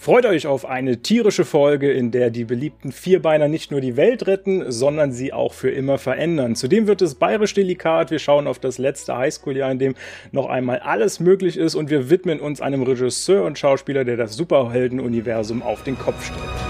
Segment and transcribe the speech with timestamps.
[0.00, 4.28] Freut euch auf eine tierische Folge, in der die beliebten Vierbeiner nicht nur die Welt
[4.28, 6.54] retten, sondern sie auch für immer verändern.
[6.54, 8.12] Zudem wird es bayerisch delikat.
[8.12, 9.94] Wir schauen auf das letzte Highschool-Jahr, in dem
[10.30, 14.36] noch einmal alles möglich ist und wir widmen uns einem Regisseur und Schauspieler, der das
[14.36, 16.67] Superhelden-Universum auf den Kopf stellt.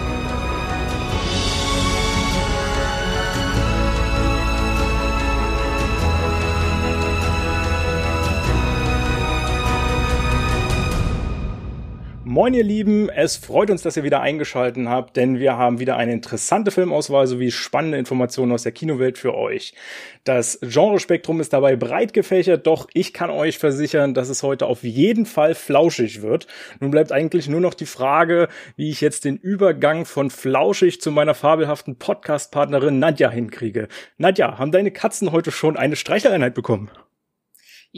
[12.39, 15.97] Moin ihr Lieben, es freut uns, dass ihr wieder eingeschaltet habt, denn wir haben wieder
[15.97, 19.75] eine interessante Filmauswahl sowie spannende Informationen aus der Kinowelt für euch.
[20.23, 24.85] Das Genrespektrum ist dabei breit gefächert, doch ich kann euch versichern, dass es heute auf
[24.85, 26.47] jeden Fall flauschig wird.
[26.79, 31.11] Nun bleibt eigentlich nur noch die Frage, wie ich jetzt den Übergang von flauschig zu
[31.11, 33.89] meiner fabelhaften Podcast-Partnerin Nadja hinkriege.
[34.17, 36.89] Nadja, haben deine Katzen heute schon eine Streicheleinheit bekommen?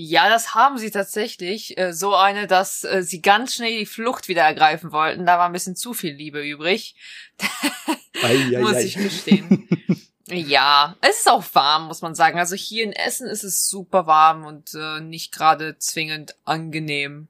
[0.02, 1.76] Ja, das haben sie tatsächlich.
[1.76, 5.26] Äh, so eine, dass äh, sie ganz schnell die Flucht wieder ergreifen wollten.
[5.26, 6.94] Da war ein bisschen zu viel Liebe übrig.
[8.22, 8.84] ei, ei, muss ei.
[8.84, 9.68] ich gestehen.
[10.26, 12.38] ja, es ist auch warm, muss man sagen.
[12.38, 17.28] Also hier in Essen ist es super warm und äh, nicht gerade zwingend angenehm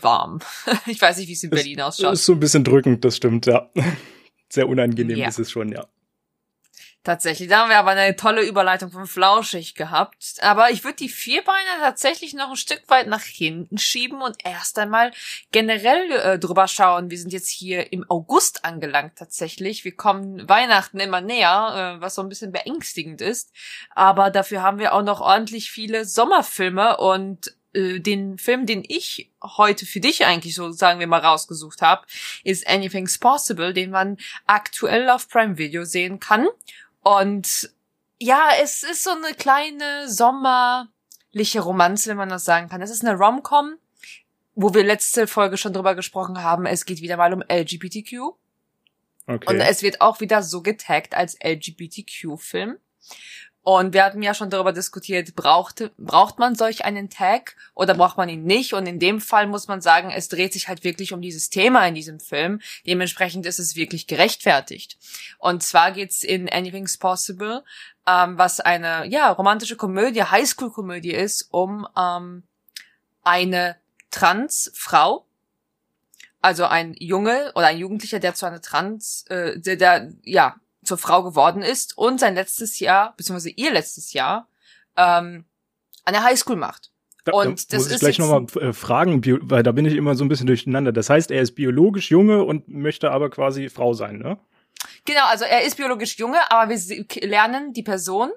[0.00, 0.38] warm.
[0.86, 2.12] ich weiß nicht, wie es in Berlin ausschaut.
[2.12, 3.68] Ist so ein bisschen drückend, das stimmt, ja.
[4.48, 5.28] Sehr unangenehm ja.
[5.28, 5.88] ist es schon, ja.
[7.04, 10.36] Tatsächlich, da haben wir aber eine tolle Überleitung von Flauschig gehabt.
[10.40, 14.78] Aber ich würde die Vierbeiner tatsächlich noch ein Stück weit nach hinten schieben und erst
[14.78, 15.12] einmal
[15.52, 17.10] generell äh, drüber schauen.
[17.10, 19.84] Wir sind jetzt hier im August angelangt tatsächlich.
[19.84, 23.52] Wir kommen Weihnachten immer näher, äh, was so ein bisschen beängstigend ist.
[23.94, 29.30] Aber dafür haben wir auch noch ordentlich viele Sommerfilme und äh, den Film, den ich
[29.42, 32.06] heute für dich eigentlich so sagen wir mal rausgesucht habe,
[32.44, 36.48] ist Anything's Possible, den man aktuell auf Prime Video sehen kann.
[37.08, 37.70] Und
[38.18, 42.82] ja, es ist so eine kleine sommerliche Romanze, wenn man das sagen kann.
[42.82, 43.76] Es ist eine Rom-Com,
[44.54, 46.66] wo wir letzte Folge schon drüber gesprochen haben.
[46.66, 48.34] Es geht wieder mal um LGBTQ.
[49.26, 49.46] Okay.
[49.46, 52.78] Und es wird auch wieder so getaggt als LGBTQ-Film.
[53.68, 58.16] Und wir hatten ja schon darüber diskutiert, braucht, braucht man solch einen Tag oder braucht
[58.16, 58.72] man ihn nicht?
[58.72, 61.86] Und in dem Fall muss man sagen, es dreht sich halt wirklich um dieses Thema
[61.86, 62.62] in diesem Film.
[62.86, 64.96] Dementsprechend ist es wirklich gerechtfertigt.
[65.36, 67.62] Und zwar geht's in Anything's Possible,
[68.06, 72.44] ähm, was eine ja romantische Komödie, Highschool-Komödie ist, um ähm,
[73.22, 73.76] eine
[74.10, 75.26] Transfrau,
[76.40, 80.56] also ein Junge oder ein Jugendlicher, der zu einer Trans, äh, der, der ja
[80.88, 84.48] zur Frau geworden ist und sein letztes Jahr, beziehungsweise ihr letztes Jahr,
[84.96, 85.44] ähm,
[86.04, 86.90] an der Highschool macht.
[87.24, 90.14] Da, und da das muss ich gleich nochmal äh, fragen, weil da bin ich immer
[90.14, 90.92] so ein bisschen durcheinander.
[90.92, 94.38] Das heißt, er ist biologisch Junge und möchte aber quasi Frau sein, ne?
[95.04, 98.30] Genau, also er ist biologisch Junge, aber wir lernen die Person,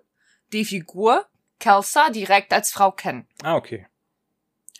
[0.51, 1.25] die Figur,
[1.59, 3.27] Kelsa, direkt als Frau kennen.
[3.43, 3.87] Ah, okay.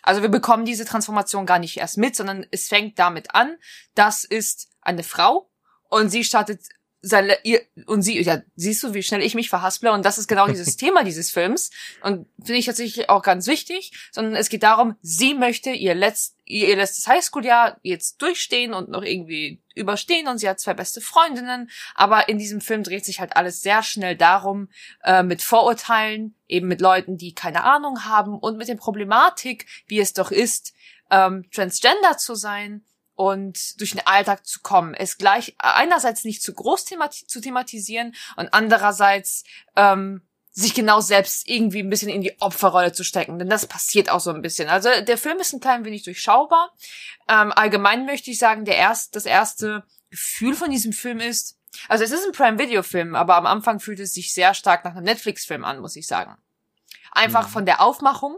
[0.02, 3.56] Also wir bekommen diese Transformation gar nicht erst mit, sondern es fängt damit an,
[3.94, 5.48] das ist eine Frau
[5.88, 6.60] und sie startet
[7.02, 9.92] sein, ihr, und sie, ja, siehst du, wie schnell ich mich verhasple?
[9.92, 11.70] Und das ist genau dieses Thema dieses Films.
[12.02, 16.36] Und finde ich tatsächlich auch ganz wichtig, sondern es geht darum, sie möchte ihr letzt,
[16.44, 21.68] ihr letztes Highschool-Jahr jetzt durchstehen und noch irgendwie überstehen und sie hat zwei beste Freundinnen.
[21.96, 24.68] Aber in diesem Film dreht sich halt alles sehr schnell darum,
[25.02, 29.98] äh, mit Vorurteilen, eben mit Leuten, die keine Ahnung haben und mit der Problematik, wie
[29.98, 30.72] es doch ist,
[31.10, 36.54] ähm, transgender zu sein und durch den Alltag zu kommen, es gleich einerseits nicht zu
[36.54, 39.44] groß themati zu thematisieren und andererseits
[39.76, 44.10] ähm, sich genau selbst irgendwie ein bisschen in die Opferrolle zu stecken, denn das passiert
[44.10, 44.68] auch so ein bisschen.
[44.68, 46.74] Also der Film ist ein klein wenig durchschaubar.
[47.26, 51.58] Ähm, allgemein möchte ich sagen, der erst, das erste Gefühl von diesem Film ist,
[51.88, 54.84] also es ist ein Prime Video Film, aber am Anfang fühlt es sich sehr stark
[54.84, 56.36] nach einem Netflix Film an, muss ich sagen.
[57.12, 57.52] Einfach mhm.
[57.52, 58.36] von der Aufmachung,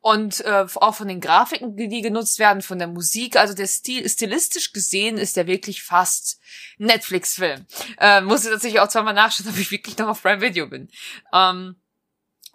[0.00, 3.36] und äh, auch von den Grafiken, die genutzt werden, von der Musik.
[3.36, 6.40] Also der Stil, stilistisch gesehen ist der wirklich fast
[6.78, 7.66] Netflix-Film.
[7.98, 10.88] Äh, musste tatsächlich auch zweimal nachschauen, ob ich wirklich noch auf Prime Video bin.
[11.32, 11.76] Ähm,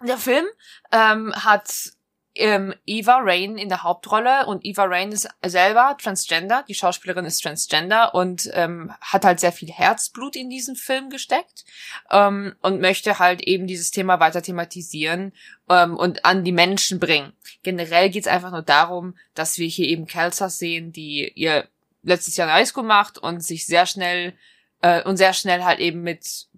[0.02, 0.44] der Film
[0.92, 1.93] ähm, hat
[2.34, 7.40] ähm, Eva Rain in der Hauptrolle und Eva Rain ist selber Transgender, die Schauspielerin ist
[7.40, 11.64] Transgender und ähm, hat halt sehr viel Herzblut in diesen Film gesteckt
[12.10, 15.32] ähm, und möchte halt eben dieses Thema weiter thematisieren
[15.68, 17.32] ähm, und an die Menschen bringen.
[17.62, 21.68] Generell geht's einfach nur darum, dass wir hier eben Kelsa sehen, die ihr
[22.02, 24.34] letztes Jahr eine Highschool macht und sich sehr schnell
[24.82, 26.48] äh, und sehr schnell halt eben mit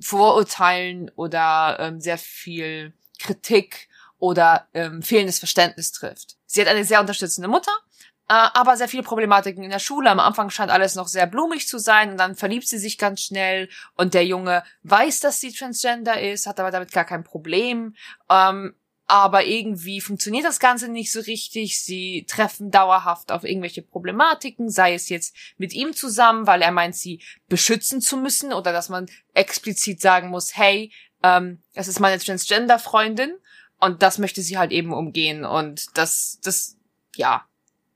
[0.00, 3.87] Vorurteilen oder ähm, sehr viel Kritik
[4.18, 6.36] oder ähm, fehlendes Verständnis trifft.
[6.46, 7.72] Sie hat eine sehr unterstützende Mutter,
[8.28, 10.10] äh, aber sehr viele Problematiken in der Schule.
[10.10, 13.22] Am Anfang scheint alles noch sehr blumig zu sein und dann verliebt sie sich ganz
[13.22, 17.94] schnell und der Junge weiß, dass sie transgender ist, hat aber damit gar kein Problem.
[18.28, 18.74] Ähm,
[19.10, 21.82] aber irgendwie funktioniert das Ganze nicht so richtig.
[21.82, 26.94] Sie treffen dauerhaft auf irgendwelche Problematiken, sei es jetzt mit ihm zusammen, weil er meint,
[26.94, 30.92] sie beschützen zu müssen oder dass man explizit sagen muss, hey,
[31.22, 33.32] ähm, das ist meine Transgender-Freundin
[33.80, 35.44] und das möchte sie halt eben umgehen.
[35.44, 36.76] Und das, das,
[37.16, 37.44] ja,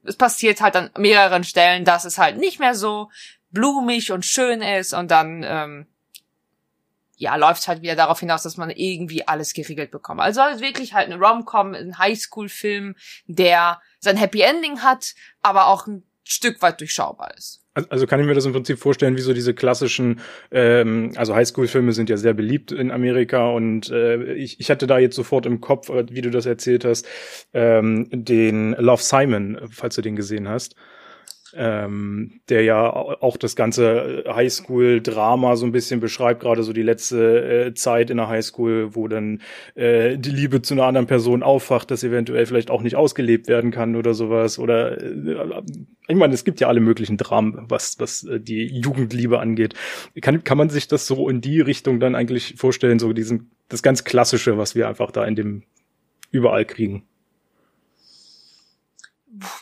[0.05, 3.11] es passiert halt an mehreren Stellen, dass es halt nicht mehr so
[3.51, 4.95] blumig und schön ist.
[4.95, 5.87] Und dann ähm,
[7.17, 10.21] ja, läuft halt wieder darauf hinaus, dass man irgendwie alles geregelt bekommt.
[10.21, 12.97] Also wirklich halt ein Rom-Com, ein Highschool-Film,
[13.27, 17.61] der sein Happy Ending hat, aber auch ein Stück weit durchschaubar ist.
[17.89, 20.21] Also kann ich mir das im Prinzip vorstellen, wie so diese klassischen,
[20.51, 24.99] ähm, also Highschool-Filme sind ja sehr beliebt in Amerika und äh, ich, ich hatte da
[24.99, 27.07] jetzt sofort im Kopf, äh, wie du das erzählt hast,
[27.55, 30.77] ähm, den Love Simon, falls du den gesehen hast
[31.57, 37.67] ähm, der ja auch das ganze Highschool-Drama so ein bisschen beschreibt, gerade so die letzte
[37.67, 39.43] äh, Zeit in der Highschool, wo dann
[39.75, 43.71] äh, die Liebe zu einer anderen Person aufwacht, das eventuell vielleicht auch nicht ausgelebt werden
[43.71, 44.59] kann oder sowas.
[44.59, 45.63] Oder äh,
[46.09, 49.75] ich meine, es gibt ja alle möglichen Dramen, was, was äh, die Jugendliebe angeht.
[50.21, 53.83] Kann, kann man sich das so in die Richtung dann eigentlich vorstellen, so diesen, das
[53.83, 55.63] ganz Klassische, was wir einfach da in dem
[56.31, 57.05] überall kriegen?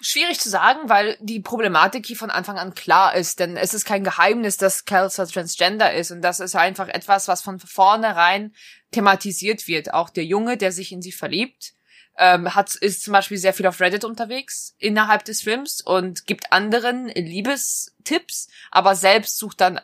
[0.01, 3.85] Schwierig zu sagen, weil die Problematik hier von Anfang an klar ist, denn es ist
[3.85, 8.53] kein Geheimnis, dass Kelsa transgender ist und das ist einfach etwas, was von vornherein
[8.91, 9.95] thematisiert wird.
[9.95, 11.75] Auch der Junge, der sich in sie verliebt,
[12.19, 16.53] ähm, hat, ist zum Beispiel sehr viel auf Reddit unterwegs innerhalb des Films und gibt
[16.53, 19.81] anderen Liebestipps, aber selbst sucht dann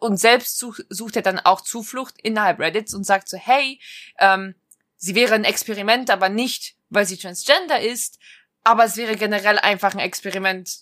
[0.00, 3.78] und selbst such, sucht er dann auch Zuflucht innerhalb Reddits und sagt so, hey,
[4.18, 4.54] ähm,
[4.96, 8.18] sie wäre ein Experiment, aber nicht, weil sie transgender ist,
[8.66, 10.80] aber es wäre generell einfach ein Experiment.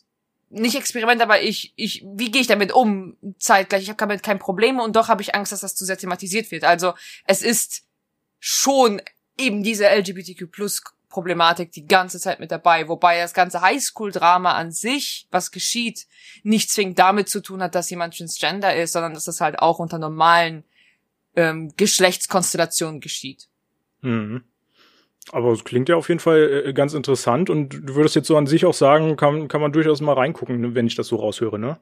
[0.48, 3.82] Nicht Experiment, aber ich, ich, wie gehe ich damit um zeitgleich?
[3.82, 6.50] Ich habe damit kein Problem und doch habe ich Angst, dass das zu sehr thematisiert
[6.50, 6.64] wird.
[6.64, 6.94] Also
[7.26, 7.82] es ist
[8.40, 9.02] schon
[9.36, 14.72] eben diese LGBTQ plus Problematik die ganze Zeit mit dabei, wobei das ganze Highschool-Drama an
[14.72, 16.06] sich, was geschieht,
[16.42, 19.78] nicht zwingend damit zu tun hat, dass jemand transgender ist, sondern dass das halt auch
[19.78, 20.64] unter normalen
[21.37, 23.48] ähm, Geschlechtskonstellationen geschieht.
[24.00, 24.42] Mhm.
[25.32, 28.37] Aber es klingt ja auf jeden Fall äh, ganz interessant und du würdest jetzt so
[28.37, 31.59] an sich auch sagen, kann, kann man durchaus mal reingucken, wenn ich das so raushöre,
[31.59, 31.79] ne?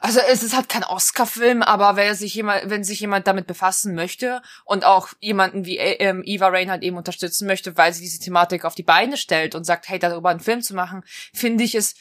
[0.00, 3.94] Also es ist halt kein Oscar-Film, aber wenn sich jemand, wenn sich jemand damit befassen
[3.94, 8.02] möchte und auch jemanden wie äh, ähm, Eva Rain halt eben unterstützen möchte, weil sie
[8.02, 11.02] diese Thematik auf die Beine stellt und sagt, hey, darüber einen Film zu machen,
[11.34, 11.96] finde ich es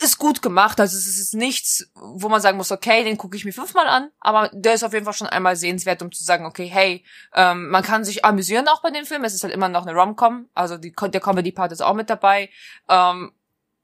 [0.00, 0.80] ist gut gemacht.
[0.80, 4.10] Also es ist nichts, wo man sagen muss, okay, den gucke ich mir fünfmal an,
[4.20, 7.04] aber der ist auf jeden Fall schon einmal sehenswert, um zu sagen, okay, hey,
[7.34, 9.24] ähm, man kann sich amüsieren auch bei dem Film.
[9.24, 12.50] Es ist halt immer noch eine Rom-Com, also die, der Comedy-Part ist auch mit dabei.
[12.88, 13.32] Ähm,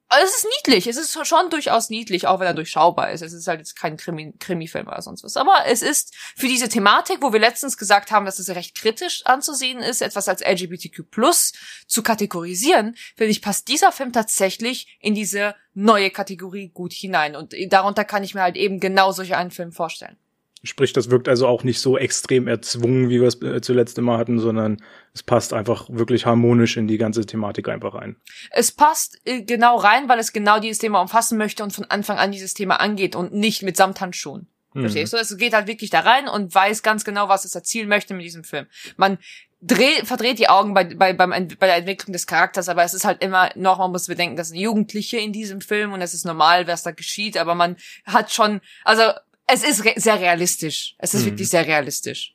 [0.09, 3.23] also es ist niedlich, es ist schon durchaus niedlich, auch wenn er durchschaubar ist.
[3.23, 5.37] Es ist halt jetzt kein Krimi, Krimi-Film oder sonst was.
[5.37, 9.27] Aber es ist für diese Thematik, wo wir letztens gesagt haben, dass es recht kritisch
[9.27, 11.53] anzusehen ist, etwas als LGBTQ plus
[11.89, 17.35] zu kategorisieren, finde ich, passt dieser Film tatsächlich in diese neue Kategorie gut hinein.
[17.35, 20.17] Und darunter kann ich mir halt eben genau solche einen Film vorstellen.
[20.67, 24.19] Sprich, das wirkt also auch nicht so extrem erzwungen, wie wir es äh, zuletzt immer
[24.19, 24.83] hatten, sondern
[25.15, 28.17] es passt einfach wirklich harmonisch in die ganze Thematik einfach rein.
[28.51, 32.19] Es passt äh, genau rein, weil es genau dieses Thema umfassen möchte und von Anfang
[32.19, 34.49] an dieses Thema angeht und nicht mit Samthandschuhen.
[34.75, 34.81] Mhm.
[34.83, 35.17] Verstehst du?
[35.17, 38.27] Es geht halt wirklich da rein und weiß ganz genau, was es erzielen möchte mit
[38.27, 38.67] diesem Film.
[38.97, 39.19] Man
[39.63, 43.05] dreht, verdreht die Augen bei, bei, beim, bei der Entwicklung des Charakters, aber es ist
[43.05, 46.25] halt immer noch, man muss bedenken, das sind Jugendliche in diesem Film und es ist
[46.25, 49.03] normal, was da geschieht, aber man hat schon, also
[49.47, 50.95] es ist re sehr realistisch.
[50.99, 51.33] Es ist hm.
[51.33, 52.35] wirklich sehr realistisch.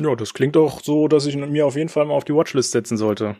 [0.00, 2.72] Ja, das klingt auch so, dass ich mir auf jeden Fall mal auf die Watchlist
[2.72, 3.36] setzen sollte.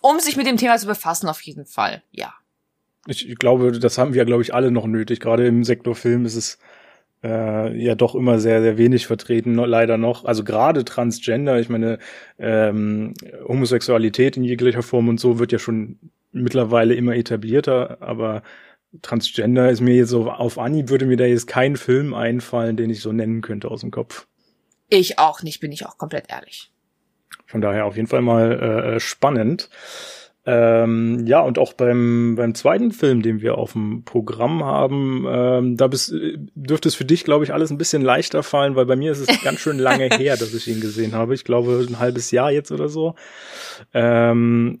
[0.00, 2.34] Um sich mit dem Thema zu befassen, auf jeden Fall, ja.
[3.06, 5.20] Ich glaube, das haben wir, glaube ich, alle noch nötig.
[5.20, 6.58] Gerade im Sektor Film ist es
[7.22, 10.24] äh, ja doch immer sehr, sehr wenig vertreten, leider noch.
[10.24, 11.98] Also gerade Transgender, ich meine,
[12.38, 13.14] ähm,
[13.46, 15.98] Homosexualität in jeglicher Form und so wird ja schon
[16.32, 18.42] mittlerweile immer etablierter, aber
[19.02, 22.90] Transgender ist mir jetzt so auf Anhieb würde mir da jetzt kein Film einfallen, den
[22.90, 24.26] ich so nennen könnte aus dem Kopf.
[24.88, 26.70] Ich auch nicht, bin ich auch komplett ehrlich.
[27.46, 29.70] Von daher auf jeden Fall mal äh, spannend.
[30.46, 35.76] Ähm, ja, und auch beim, beim zweiten Film, den wir auf dem Programm haben, ähm,
[35.76, 36.12] da bist,
[36.54, 39.26] dürfte es für dich, glaube ich, alles ein bisschen leichter fallen, weil bei mir ist
[39.26, 41.34] es ganz schön lange her, dass ich ihn gesehen habe.
[41.34, 43.14] Ich glaube, ein halbes Jahr jetzt oder so.
[43.94, 44.80] Ähm,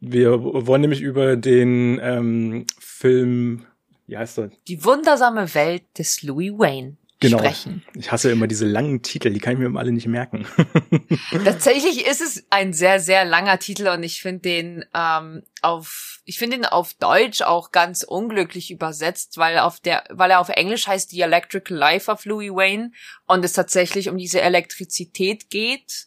[0.00, 3.66] wir wollen nämlich über den ähm, Film,
[4.06, 4.50] wie heißt er?
[4.66, 6.96] Die wundersame Welt des Louis Wayne.
[7.22, 7.36] Genau.
[7.36, 7.84] Sprechen.
[7.94, 10.46] Ich hasse immer diese langen Titel, die kann ich mir immer alle nicht merken.
[11.44, 16.38] Tatsächlich ist es ein sehr, sehr langer Titel und ich finde den ähm, auf, ich
[16.38, 20.86] finde ihn auf Deutsch auch ganz unglücklich übersetzt, weil auf der, weil er auf Englisch
[20.86, 22.92] heißt The Electrical Life of Louis Wayne
[23.26, 26.06] und es tatsächlich um diese Elektrizität geht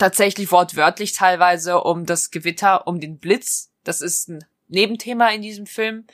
[0.00, 3.70] tatsächlich wortwörtlich teilweise um das Gewitter, um den Blitz.
[3.84, 6.06] Das ist ein Nebenthema in diesem Film.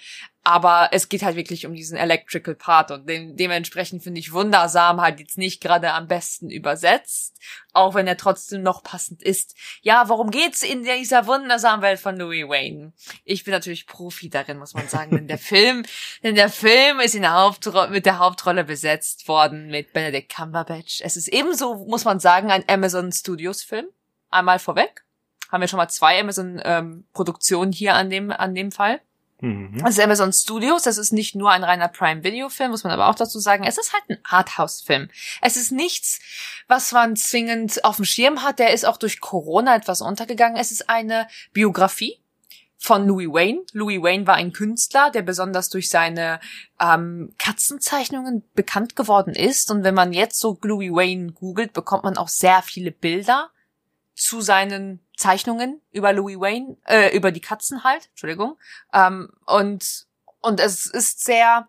[0.43, 5.01] Aber es geht halt wirklich um diesen Electrical Part und den, dementsprechend finde ich wundersam
[5.01, 7.37] halt jetzt nicht gerade am besten übersetzt,
[7.73, 9.57] auch wenn er trotzdem noch passend ist.
[9.83, 12.93] Ja, worum geht's in dieser wundersamen Welt von Louis Wayne?
[13.25, 15.85] Ich bin natürlich Profi darin, muss man sagen, denn der Film,
[16.23, 21.01] denn der Film ist in der Hauptrolle, mit der Hauptrolle besetzt worden mit Benedict Cumberbatch.
[21.03, 23.87] Es ist ebenso, muss man sagen, ein Amazon Studios Film.
[24.31, 25.06] Einmal vorweg.
[25.51, 29.01] Haben wir schon mal zwei Amazon ähm, Produktionen hier an dem, an dem Fall.
[29.41, 29.79] Mhm.
[29.83, 32.93] Das ist Amazon Studios, das ist nicht nur ein reiner Prime Video Film, muss man
[32.93, 33.65] aber auch dazu sagen.
[33.65, 35.11] Es ist halt ein Arthouse Film.
[35.43, 36.21] Es ist nichts,
[36.69, 38.59] was man zwingend auf dem Schirm hat.
[38.59, 40.57] Der ist auch durch Corona etwas untergegangen.
[40.57, 42.19] Es ist eine Biografie
[42.79, 43.63] von Louis Wayne.
[43.73, 46.41] Louis Wayne war ein Künstler, der besonders durch seine
[46.81, 49.71] ähm, Katzenzeichnungen bekannt geworden ist.
[49.71, 53.51] Und wenn man jetzt so Louis Wayne googelt, bekommt man auch sehr viele Bilder
[54.15, 58.59] zu seinen Zeichnungen über Louis Wayne, äh, über die Katzen halt, Entschuldigung.
[58.93, 60.07] Ähm, und,
[60.41, 61.69] und es ist sehr,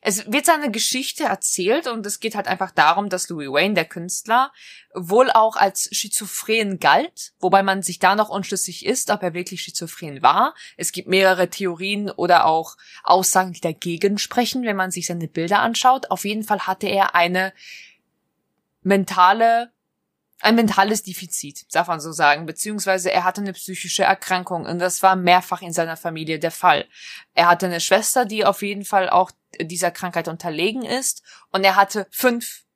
[0.00, 3.86] es wird seine Geschichte erzählt und es geht halt einfach darum, dass Louis Wayne, der
[3.86, 4.52] Künstler,
[4.94, 9.62] wohl auch als schizophren galt, wobei man sich da noch unschlüssig ist, ob er wirklich
[9.62, 10.54] schizophren war.
[10.76, 15.58] Es gibt mehrere Theorien oder auch Aussagen, die dagegen sprechen, wenn man sich seine Bilder
[15.58, 16.10] anschaut.
[16.12, 17.52] Auf jeden Fall hatte er eine
[18.82, 19.72] mentale
[20.40, 25.02] ein mentales Defizit, darf man so sagen, beziehungsweise er hatte eine psychische Erkrankung und das
[25.02, 26.86] war mehrfach in seiner Familie der Fall.
[27.34, 31.76] Er hatte eine Schwester, die auf jeden Fall auch dieser Krankheit unterlegen ist und er
[31.76, 32.66] hatte fünf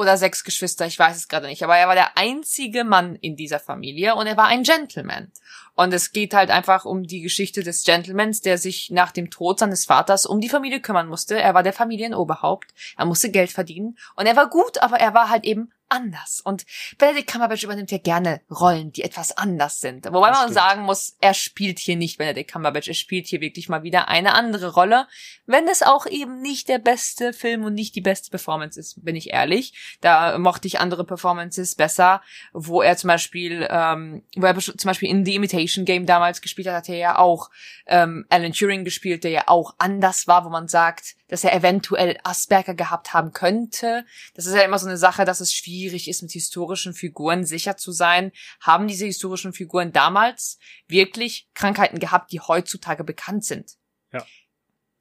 [0.00, 3.36] oder sechs Geschwister, ich weiß es gerade nicht, aber er war der einzige Mann in
[3.36, 5.30] dieser Familie und er war ein Gentleman.
[5.74, 9.58] Und es geht halt einfach um die Geschichte des Gentlemans, der sich nach dem Tod
[9.58, 11.38] seines Vaters um die Familie kümmern musste.
[11.38, 15.28] Er war der Familienoberhaupt, er musste Geld verdienen und er war gut, aber er war
[15.28, 16.40] halt eben anders.
[16.40, 16.64] Und
[16.98, 20.06] Benedict Cumberbatch übernimmt ja gerne Rollen, die etwas anders sind.
[20.06, 23.82] Wobei man sagen muss, er spielt hier nicht Benedict Cumberbatch, er spielt hier wirklich mal
[23.82, 25.06] wieder eine andere Rolle,
[25.46, 29.16] wenn es auch eben nicht der beste Film und nicht die beste Performance ist, bin
[29.16, 29.98] ich ehrlich.
[30.00, 35.10] Da mochte ich andere Performances besser, wo er zum Beispiel, ähm, wo er zum Beispiel
[35.10, 37.50] in The Imitation Game damals gespielt hat, hat er ja auch
[37.86, 42.18] ähm, Alan Turing gespielt, der ja auch anders war, wo man sagt, dass er eventuell
[42.22, 44.04] Asperger gehabt haben könnte.
[44.34, 47.76] Das ist ja immer so eine Sache, dass es schwierig ist, mit historischen Figuren sicher
[47.76, 48.32] zu sein.
[48.60, 53.72] Haben diese historischen Figuren damals wirklich Krankheiten gehabt, die heutzutage bekannt sind?
[54.12, 54.24] Ja.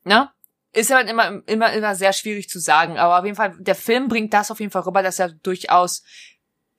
[0.04, 0.34] Na?
[0.72, 2.98] Ist halt immer, immer, immer sehr schwierig zu sagen.
[2.98, 6.04] Aber auf jeden Fall, der Film bringt das auf jeden Fall rüber, dass er durchaus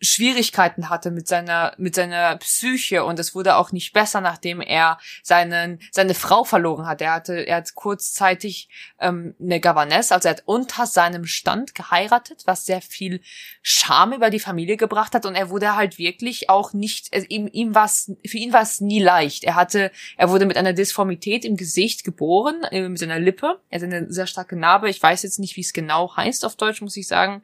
[0.00, 4.98] Schwierigkeiten hatte mit seiner mit seiner Psyche und es wurde auch nicht besser, nachdem er
[5.22, 7.02] seinen seine Frau verloren hat.
[7.02, 12.42] Er hatte er hat kurzzeitig ähm, eine Governess, also er hat unter seinem Stand geheiratet,
[12.46, 13.20] was sehr viel
[13.62, 17.48] Scham über die Familie gebracht hat und er wurde halt wirklich auch nicht äh, ihm
[17.52, 19.44] ihm war für ihn war es nie leicht.
[19.44, 23.60] Er hatte er wurde mit einer Disformität im Gesicht geboren, äh, mit seiner Lippe.
[23.68, 24.88] Er hat eine sehr starke Narbe.
[24.88, 27.42] Ich weiß jetzt nicht, wie es genau heißt auf Deutsch, muss ich sagen.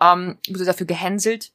[0.00, 1.52] Ähm, wurde dafür gehänselt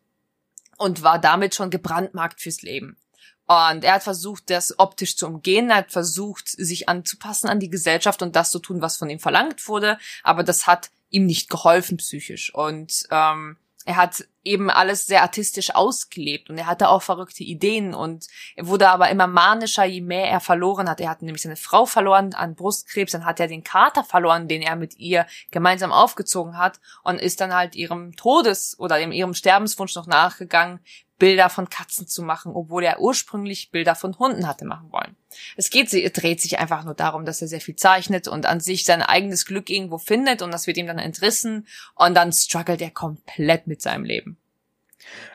[0.79, 2.98] und war damit schon gebrandmarkt fürs Leben.
[3.45, 7.69] Und er hat versucht, das optisch zu umgehen, er hat versucht, sich anzupassen an die
[7.69, 11.50] Gesellschaft und das zu tun, was von ihm verlangt wurde, aber das hat ihm nicht
[11.50, 12.53] geholfen psychisch.
[12.53, 13.57] Und ähm,
[13.89, 18.67] er hat eben alles sehr artistisch ausgelebt und er hatte auch verrückte Ideen und er
[18.67, 21.01] wurde aber immer manischer, je mehr er verloren hat.
[21.01, 24.62] Er hat nämlich seine Frau verloren an Brustkrebs, dann hat er den Kater verloren, den
[24.62, 29.96] er mit ihr gemeinsam aufgezogen hat und ist dann halt ihrem Todes- oder ihrem Sterbenswunsch
[29.96, 30.81] noch nachgegangen,
[31.20, 35.16] Bilder von Katzen zu machen, obwohl er ursprünglich Bilder von Hunden hatte machen wollen.
[35.56, 38.60] Es geht, es dreht sich einfach nur darum, dass er sehr viel zeichnet und an
[38.60, 42.82] sich sein eigenes Glück irgendwo findet und das wird ihm dann entrissen und dann struggelt
[42.82, 44.40] er komplett mit seinem Leben.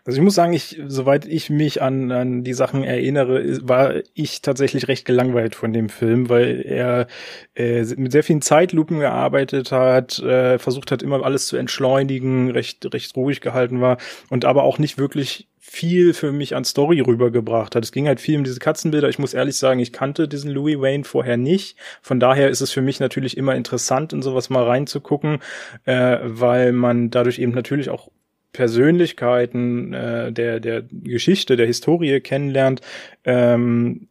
[0.05, 4.43] Also ich muss sagen, ich, soweit ich mich an, an die Sachen erinnere, war ich
[4.43, 7.07] tatsächlich recht gelangweilt von dem Film, weil er
[7.55, 12.93] äh, mit sehr vielen Zeitlupen gearbeitet hat, äh, versucht hat, immer alles zu entschleunigen, recht,
[12.93, 13.99] recht ruhig gehalten war
[14.31, 17.83] und aber auch nicht wirklich viel für mich an Story rübergebracht hat.
[17.83, 19.09] Es ging halt viel um diese Katzenbilder.
[19.09, 21.79] Ich muss ehrlich sagen, ich kannte diesen Louis Wayne vorher nicht.
[22.03, 25.39] Von daher ist es für mich natürlich immer interessant, in sowas mal reinzugucken,
[25.87, 28.11] äh, weil man dadurch eben natürlich auch
[28.55, 32.81] Persönlichkeiten äh, der, der Geschichte, der Historie kennenlernt.
[33.25, 34.09] Ähm,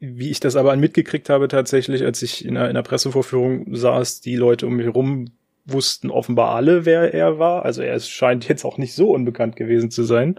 [0.00, 4.22] wie ich das aber mitgekriegt habe tatsächlich, als ich in einer, in einer Pressevorführung saß,
[4.22, 5.26] die Leute um mich herum
[5.66, 7.64] wussten offenbar alle, wer er war.
[7.64, 10.38] Also er scheint jetzt auch nicht so unbekannt gewesen zu sein.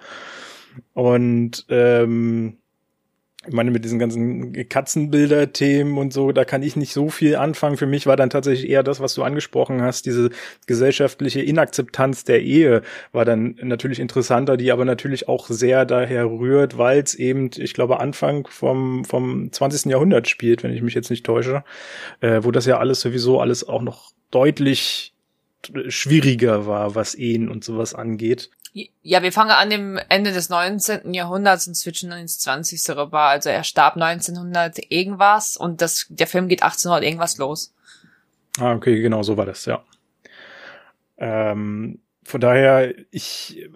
[0.93, 2.57] Und ähm,
[3.48, 7.77] ich meine, mit diesen ganzen Katzenbilder-Themen und so, da kann ich nicht so viel anfangen.
[7.77, 10.30] Für mich war dann tatsächlich eher das, was du angesprochen hast, diese
[10.66, 12.82] gesellschaftliche Inakzeptanz der Ehe
[13.13, 17.74] war dann natürlich interessanter, die aber natürlich auch sehr daher rührt, weil es eben, ich
[17.74, 19.92] glaube, Anfang vom, vom 20.
[19.92, 21.63] Jahrhundert spielt, wenn ich mich jetzt nicht täusche,
[22.20, 25.13] äh, wo das ja alles sowieso alles auch noch deutlich
[25.88, 28.50] schwieriger war, was Ehen und sowas angeht.
[29.02, 31.14] Ja, wir fangen an dem Ende des 19.
[31.14, 32.96] Jahrhunderts und switchen dann ins 20.
[32.96, 33.22] rüber.
[33.22, 37.74] Also er starb 1900 irgendwas und das, der Film geht 1800 irgendwas los.
[38.60, 39.84] Ah, okay, genau, so war das, ja.
[41.18, 43.69] Ähm, von daher, ich,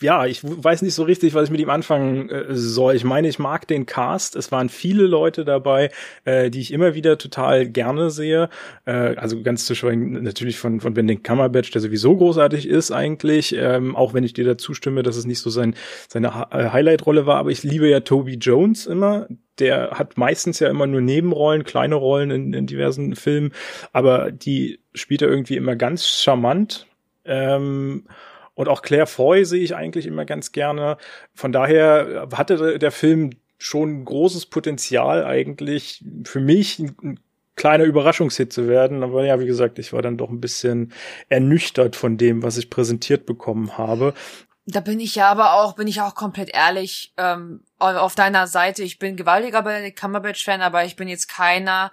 [0.00, 2.94] ja, ich weiß nicht so richtig, was ich mit ihm anfangen äh, soll.
[2.94, 4.34] Ich meine, ich mag den Cast.
[4.34, 5.90] Es waren viele Leute dabei,
[6.24, 8.48] äh, die ich immer wieder total gerne sehe.
[8.86, 13.54] Äh, also ganz zu schweigen natürlich von, von Benedict Cumberbatch, der sowieso großartig ist eigentlich.
[13.54, 15.74] Ähm, auch wenn ich dir dazu stimme, dass es nicht so sein,
[16.08, 17.36] seine äh, Highlight-Rolle war.
[17.36, 19.26] Aber ich liebe ja Toby Jones immer.
[19.58, 23.52] Der hat meistens ja immer nur Nebenrollen, kleine Rollen in, in diversen Filmen.
[23.92, 26.86] Aber die spielt er irgendwie immer ganz charmant
[27.24, 28.06] ähm,
[28.54, 30.98] und auch Claire Foy sehe ich eigentlich immer ganz gerne.
[31.34, 37.20] Von daher hatte der Film schon großes Potenzial eigentlich für mich ein
[37.54, 39.02] kleiner Überraschungshit zu werden.
[39.02, 40.92] Aber ja, wie gesagt, ich war dann doch ein bisschen
[41.28, 44.14] ernüchtert von dem, was ich präsentiert bekommen habe.
[44.64, 48.82] Da bin ich ja aber auch, bin ich auch komplett ehrlich, ähm, auf deiner Seite.
[48.82, 51.90] Ich bin gewaltiger bei Cumberbatch-Fan, aber ich bin jetzt keiner,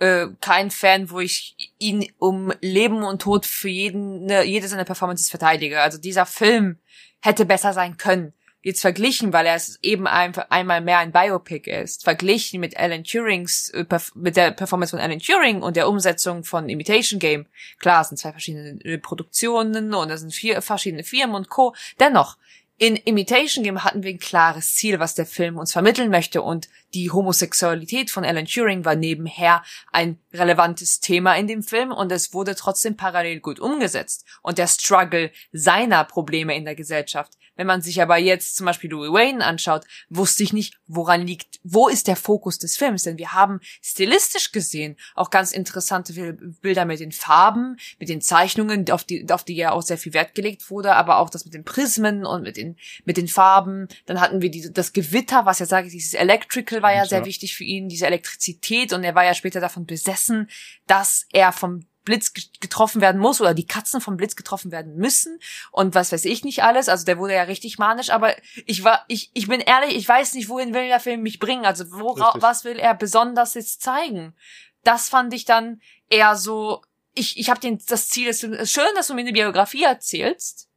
[0.00, 4.84] äh, kein Fan, wo ich ihn um Leben und Tod für jeden, ne, jede seiner
[4.84, 5.80] Performances verteidige.
[5.80, 6.78] Also dieser Film
[7.20, 8.32] hätte besser sein können.
[8.62, 13.04] Jetzt verglichen, weil er es eben ein, einmal mehr ein Biopic ist, verglichen mit Alan
[13.04, 17.46] Turings, äh, mit der Performance von Alan Turing und der Umsetzung von Imitation Game.
[17.78, 21.74] Klar, es sind zwei verschiedene Produktionen und es sind vier verschiedene Firmen und Co.
[21.98, 22.36] Dennoch,
[22.80, 26.40] in Imitation Game hatten wir ein klares Ziel, was der Film uns vermitteln möchte.
[26.40, 31.92] Und die Homosexualität von Alan Turing war nebenher ein relevantes Thema in dem Film.
[31.92, 34.24] Und es wurde trotzdem parallel gut umgesetzt.
[34.40, 38.88] Und der Struggle seiner Probleme in der Gesellschaft wenn man sich aber jetzt zum Beispiel
[38.88, 43.02] Louis Wayne anschaut, wusste ich nicht, woran liegt, wo ist der Fokus des Films?
[43.02, 48.90] Denn wir haben stilistisch gesehen auch ganz interessante Bilder mit den Farben, mit den Zeichnungen,
[48.90, 51.52] auf die, auf die ja auch sehr viel Wert gelegt wurde, aber auch das mit
[51.52, 53.88] den Prismen und mit den, mit den Farben.
[54.06, 57.26] Dann hatten wir die, das Gewitter, was ja sage, dieses Electrical war ja, ja sehr
[57.26, 60.48] wichtig für ihn, diese Elektrizität und er war ja später davon besessen,
[60.86, 65.38] dass er vom Blitz getroffen werden muss oder die Katzen vom Blitz getroffen werden müssen
[65.70, 66.88] und was weiß ich nicht alles.
[66.88, 68.34] Also der wurde ja richtig manisch, aber
[68.66, 71.64] ich war, ich, ich bin ehrlich, ich weiß nicht, wohin will der Film mich bringen.
[71.64, 74.34] Also wora, was will er besonders jetzt zeigen?
[74.82, 76.82] Das fand ich dann eher so,
[77.14, 80.70] ich, ich habe den das Ziel, es ist schön, dass du mir eine Biografie erzählst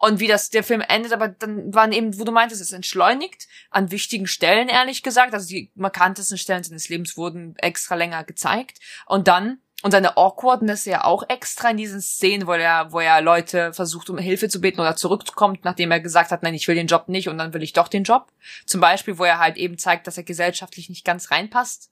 [0.00, 3.48] und wie das der Film endet, aber dann waren eben, wo du meintest, es entschleunigt
[3.70, 5.34] an wichtigen Stellen, ehrlich gesagt.
[5.34, 10.84] Also die markantesten Stellen seines Lebens wurden extra länger gezeigt und dann und seine Awkwardness
[10.84, 14.60] ja auch extra in diesen Szenen, wo er, wo er Leute versucht, um Hilfe zu
[14.60, 17.54] beten oder zurückkommt, nachdem er gesagt hat, nein, ich will den Job nicht und dann
[17.54, 18.26] will ich doch den Job.
[18.66, 21.90] Zum Beispiel, wo er halt eben zeigt, dass er gesellschaftlich nicht ganz reinpasst.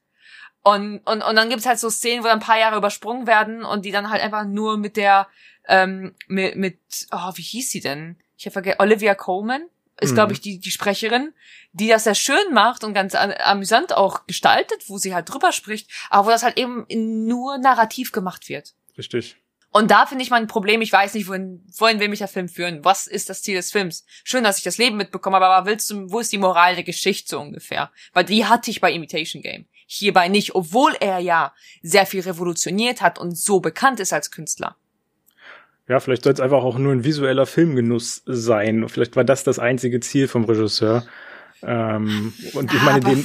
[0.62, 3.84] Und, und, und dann gibt's halt so Szenen, wo ein paar Jahre übersprungen werden und
[3.84, 5.26] die dann halt einfach nur mit der,
[5.66, 6.78] ähm, mit, mit,
[7.10, 8.16] oh, wie hieß sie denn?
[8.36, 9.62] Ich habe vergessen, Olivia Coleman
[10.00, 10.14] ist, mhm.
[10.14, 11.32] glaube ich, die, die Sprecherin,
[11.72, 15.90] die das sehr schön macht und ganz amüsant auch gestaltet, wo sie halt drüber spricht,
[16.10, 16.86] aber wo das halt eben
[17.26, 18.74] nur narrativ gemacht wird.
[18.96, 19.36] Richtig.
[19.70, 22.28] Und da finde ich mal ein Problem, ich weiß nicht, wohin, wohin will mich der
[22.28, 22.84] Film führen?
[22.84, 24.04] Was ist das Ziel des Films?
[24.24, 27.28] Schön, dass ich das Leben mitbekomme, aber willst du, wo ist die Moral der Geschichte
[27.28, 27.90] so ungefähr?
[28.14, 29.66] Weil die hatte ich bei Imitation Game.
[29.86, 34.76] Hierbei nicht, obwohl er ja sehr viel revolutioniert hat und so bekannt ist als Künstler.
[35.88, 38.88] Ja, vielleicht soll es einfach auch nur ein visueller Filmgenuss sein.
[38.88, 41.04] Vielleicht war das das einzige Ziel vom Regisseur.
[41.62, 43.24] Ähm, und ich meine, den,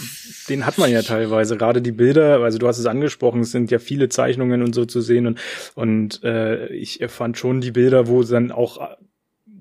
[0.50, 1.58] den hat man ja teilweise.
[1.58, 4.86] Gerade die Bilder, also du hast es angesprochen, es sind ja viele Zeichnungen und so
[4.86, 5.28] zu sehen.
[5.28, 5.40] Und,
[5.76, 8.80] und äh, ich fand schon die Bilder, wo dann auch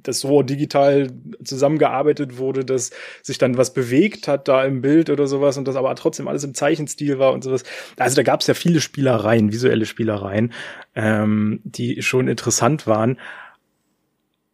[0.02, 1.10] das so digital
[1.44, 2.90] zusammengearbeitet wurde, dass
[3.22, 6.44] sich dann was bewegt hat da im Bild oder sowas und das aber trotzdem alles
[6.44, 7.64] im Zeichenstil war und sowas.
[7.98, 10.52] Also da gab es ja viele Spielereien, visuelle Spielereien,
[10.94, 13.18] ähm, die schon interessant waren.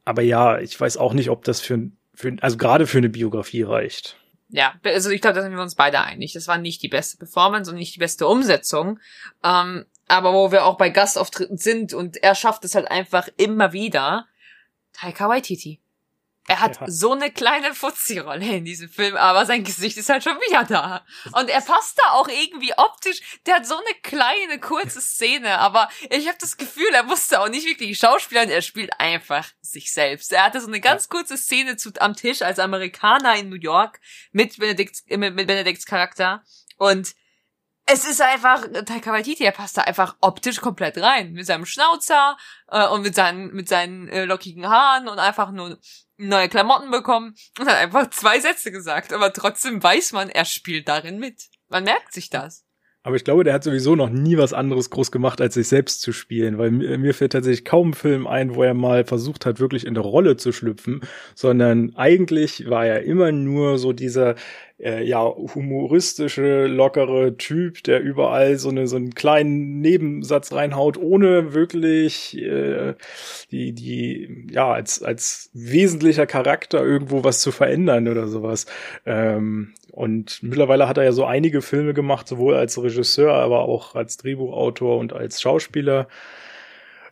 [0.04, 3.62] Aber ja, ich weiß auch nicht, ob das für, für also gerade für eine Biografie
[3.62, 4.16] reicht.
[4.50, 6.32] Ja, also ich glaube, da sind wir uns beide einig.
[6.32, 8.98] Das war nicht die beste Performance und nicht die beste Umsetzung.
[9.44, 13.72] Ähm, aber wo wir auch bei Gastauftritten sind und er schafft es halt einfach immer
[13.72, 14.26] wieder,
[14.98, 15.80] Taika Waititi.
[16.48, 16.86] Er hat ja.
[16.88, 21.04] so eine kleine Fuzzi-Rolle in diesem Film, aber sein Gesicht ist halt schon wieder da.
[21.32, 23.20] Und er passt da auch irgendwie optisch.
[23.44, 27.50] Der hat so eine kleine, kurze Szene, aber ich habe das Gefühl, er musste auch
[27.50, 30.32] nicht wirklich schauspielern, er spielt einfach sich selbst.
[30.32, 34.00] Er hatte so eine ganz kurze Szene zu, am Tisch als Amerikaner in New York
[34.32, 36.42] mit Benedikts, mit, mit Benedikts Charakter.
[36.78, 37.14] Und
[37.90, 41.32] es ist einfach, Taika Waititi, er passt da einfach optisch komplett rein.
[41.32, 42.36] Mit seinem Schnauzer
[42.70, 45.78] äh, und mit seinen, mit seinen äh, lockigen Haaren und einfach nur
[46.18, 49.12] neue Klamotten bekommen und hat einfach zwei Sätze gesagt.
[49.12, 51.44] Aber trotzdem weiß man, er spielt darin mit.
[51.68, 52.64] Man merkt sich das.
[53.04, 56.02] Aber ich glaube, der hat sowieso noch nie was anderes groß gemacht, als sich selbst
[56.02, 59.60] zu spielen, weil mir, fällt tatsächlich kaum ein Film ein, wo er mal versucht hat,
[59.60, 61.00] wirklich in der Rolle zu schlüpfen,
[61.34, 64.34] sondern eigentlich war er immer nur so dieser
[64.80, 71.54] äh, ja humoristische, lockere Typ, der überall so, eine, so einen kleinen Nebensatz reinhaut, ohne
[71.54, 72.94] wirklich äh,
[73.50, 78.66] die, die, ja, als, als wesentlicher Charakter irgendwo was zu verändern oder sowas.
[79.04, 83.94] Ähm, und mittlerweile hat er ja so einige Filme gemacht, sowohl als Regisseur, aber auch
[83.94, 86.08] als Drehbuchautor und als Schauspieler.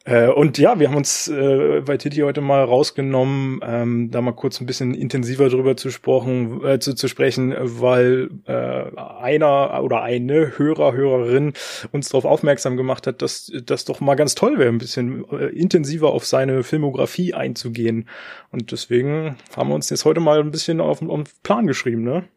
[0.06, 4.34] Äh, und ja, wir haben uns äh, bei Titi heute mal rausgenommen, ähm, da mal
[4.34, 10.02] kurz ein bisschen intensiver drüber zu, sprechen, äh, zu, zu sprechen, weil äh, einer oder
[10.02, 11.54] eine Hörer, Hörerin
[11.90, 15.46] uns darauf aufmerksam gemacht hat, dass das doch mal ganz toll wäre, ein bisschen äh,
[15.46, 18.08] intensiver auf seine Filmografie einzugehen.
[18.52, 22.04] Und deswegen haben wir uns jetzt heute mal ein bisschen auf, auf den Plan geschrieben,
[22.04, 22.28] ne?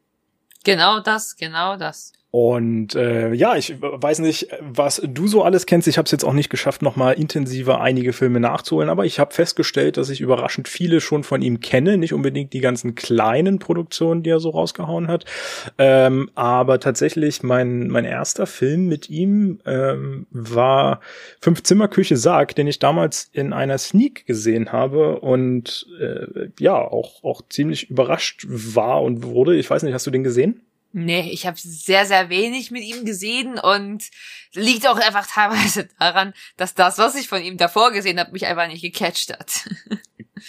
[0.64, 2.14] Genau das, genau das.
[2.32, 5.88] Und äh, ja, ich weiß nicht, was du so alles kennst.
[5.88, 9.34] Ich habe es jetzt auch nicht geschafft, nochmal intensiver einige Filme nachzuholen, aber ich habe
[9.34, 11.98] festgestellt, dass ich überraschend viele schon von ihm kenne.
[11.98, 15.26] Nicht unbedingt die ganzen kleinen Produktionen, die er so rausgehauen hat.
[15.80, 21.00] Ähm, aber tatsächlich, mein, mein erster Film mit ihm ähm, war
[21.42, 26.76] Fünf Zimmer Küche Sarg, den ich damals in einer Sneak gesehen habe und äh, ja,
[26.76, 29.56] auch, auch ziemlich überrascht war und wurde.
[29.56, 30.62] Ich weiß nicht, hast du den gesehen?
[30.92, 34.10] Nee, ich habe sehr, sehr wenig mit ihm gesehen und
[34.54, 38.48] liegt auch einfach teilweise daran, dass das, was ich von ihm davor gesehen habe, mich
[38.48, 39.70] einfach nicht gecatcht hat.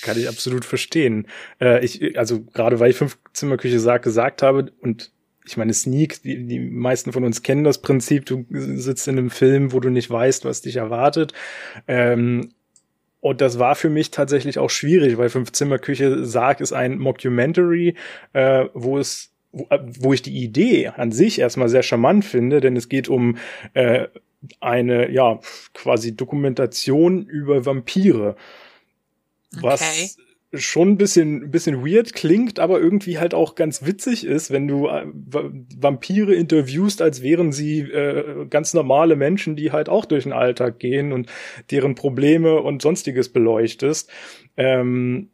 [0.02, 1.26] Kann ich absolut verstehen.
[1.60, 5.12] Äh, ich, also gerade weil ich fünf Zimmerküche sag, gesagt habe und
[5.44, 9.30] ich meine, Sneak, die, die meisten von uns kennen das Prinzip, du sitzt in einem
[9.30, 11.32] Film, wo du nicht weißt, was dich erwartet.
[11.88, 12.52] Ähm,
[13.20, 17.96] und das war für mich tatsächlich auch schwierig, weil Fünf Zimmerküche Sarg ist ein Mockumentary,
[18.32, 22.60] äh, wo es wo, äh, wo ich die Idee an sich erstmal sehr charmant finde,
[22.60, 23.36] denn es geht um
[23.74, 24.06] äh,
[24.60, 25.40] eine, ja,
[25.74, 28.36] quasi Dokumentation über Vampire.
[29.60, 30.60] Was okay.
[30.60, 34.68] schon ein bisschen, ein bisschen weird klingt, aber irgendwie halt auch ganz witzig ist, wenn
[34.68, 35.04] du äh,
[35.76, 40.78] Vampire interviewst, als wären sie äh, ganz normale Menschen, die halt auch durch den Alltag
[40.78, 41.28] gehen und
[41.70, 44.10] deren Probleme und sonstiges beleuchtest.
[44.56, 45.30] Ähm,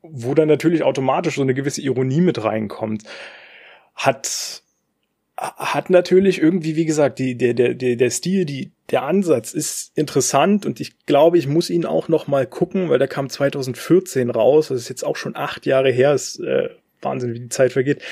[0.00, 3.02] wo dann natürlich automatisch so eine gewisse Ironie mit reinkommt
[3.98, 4.62] hat
[5.38, 10.66] hat natürlich irgendwie, wie gesagt, die, der, der, der Stil, die, der Ansatz ist interessant
[10.66, 14.68] und ich glaube, ich muss ihn auch noch mal gucken, weil der kam 2014 raus.
[14.68, 16.12] Das ist jetzt auch schon acht Jahre her.
[16.12, 16.70] Ist äh,
[17.02, 18.02] Wahnsinn, wie die Zeit vergeht.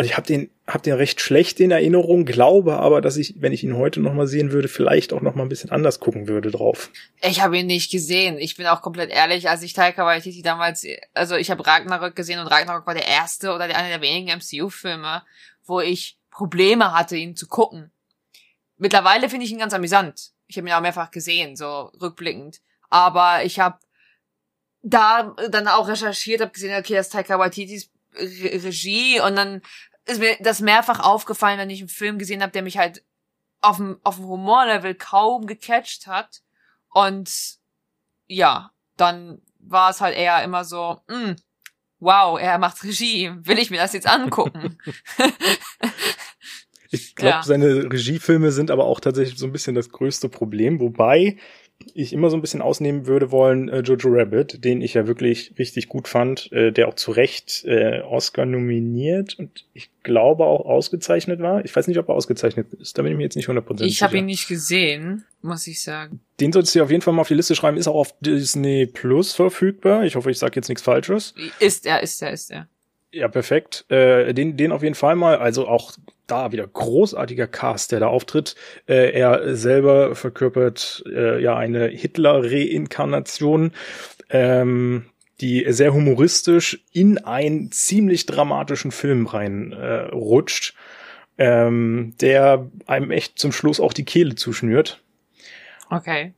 [0.00, 3.52] Und ich habe den, hab den recht schlecht in Erinnerung, glaube aber, dass ich, wenn
[3.52, 6.26] ich ihn heute noch mal sehen würde, vielleicht auch noch mal ein bisschen anders gucken
[6.26, 6.88] würde drauf.
[7.20, 8.38] Ich habe ihn nicht gesehen.
[8.38, 12.40] Ich bin auch komplett ehrlich, als ich Taika Waititi damals, also ich habe Ragnarök gesehen
[12.40, 15.22] und Ragnarök war der erste oder der, einer der wenigen MCU-Filme,
[15.66, 17.90] wo ich Probleme hatte, ihn zu gucken.
[18.78, 20.30] Mittlerweile finde ich ihn ganz amüsant.
[20.46, 22.62] Ich habe ihn auch mehrfach gesehen, so rückblickend.
[22.88, 23.76] Aber ich habe
[24.80, 29.62] da dann auch recherchiert, habe gesehen, okay, das ist Taika Waititis Regie und dann
[30.06, 33.04] ist mir das mehrfach aufgefallen, wenn ich einen Film gesehen habe, der mich halt
[33.60, 36.42] auf dem, auf dem Humorlevel kaum gecatcht hat.
[36.88, 37.58] Und
[38.26, 41.36] ja, dann war es halt eher immer so, mh, hm,
[41.98, 44.78] wow, er macht Regie, will ich mir das jetzt angucken?
[46.90, 47.42] ich glaube, ja.
[47.42, 51.36] seine Regiefilme sind aber auch tatsächlich so ein bisschen das größte Problem, wobei
[51.94, 55.54] ich immer so ein bisschen ausnehmen würde wollen, äh, Jojo Rabbit, den ich ja wirklich
[55.58, 60.64] richtig gut fand, äh, der auch zu Recht äh, Oscar nominiert und ich glaube auch
[60.66, 61.64] ausgezeichnet war.
[61.64, 63.84] Ich weiß nicht, ob er ausgezeichnet ist, da bin ich mir jetzt nicht 100% sicher.
[63.84, 66.20] Ich habe ihn nicht gesehen, muss ich sagen.
[66.40, 68.86] Den solltest du auf jeden Fall mal auf die Liste schreiben, ist auch auf Disney
[68.86, 70.04] Plus verfügbar.
[70.04, 71.34] Ich hoffe, ich sage jetzt nichts Falsches.
[71.58, 72.68] Ist er, ist er, ist er.
[73.12, 73.84] Ja, perfekt.
[73.88, 75.38] Äh, den, den auf jeden Fall mal.
[75.38, 75.92] Also auch
[76.30, 78.54] da wieder großartiger Cast, der da auftritt.
[78.86, 83.72] Äh, er selber verkörpert äh, ja eine Hitler-Reinkarnation,
[84.30, 85.06] ähm,
[85.40, 90.08] die sehr humoristisch in einen ziemlich dramatischen Film rein äh,
[91.38, 95.02] ähm, der einem echt zum Schluss auch die Kehle zuschnürt.
[95.88, 96.34] Okay.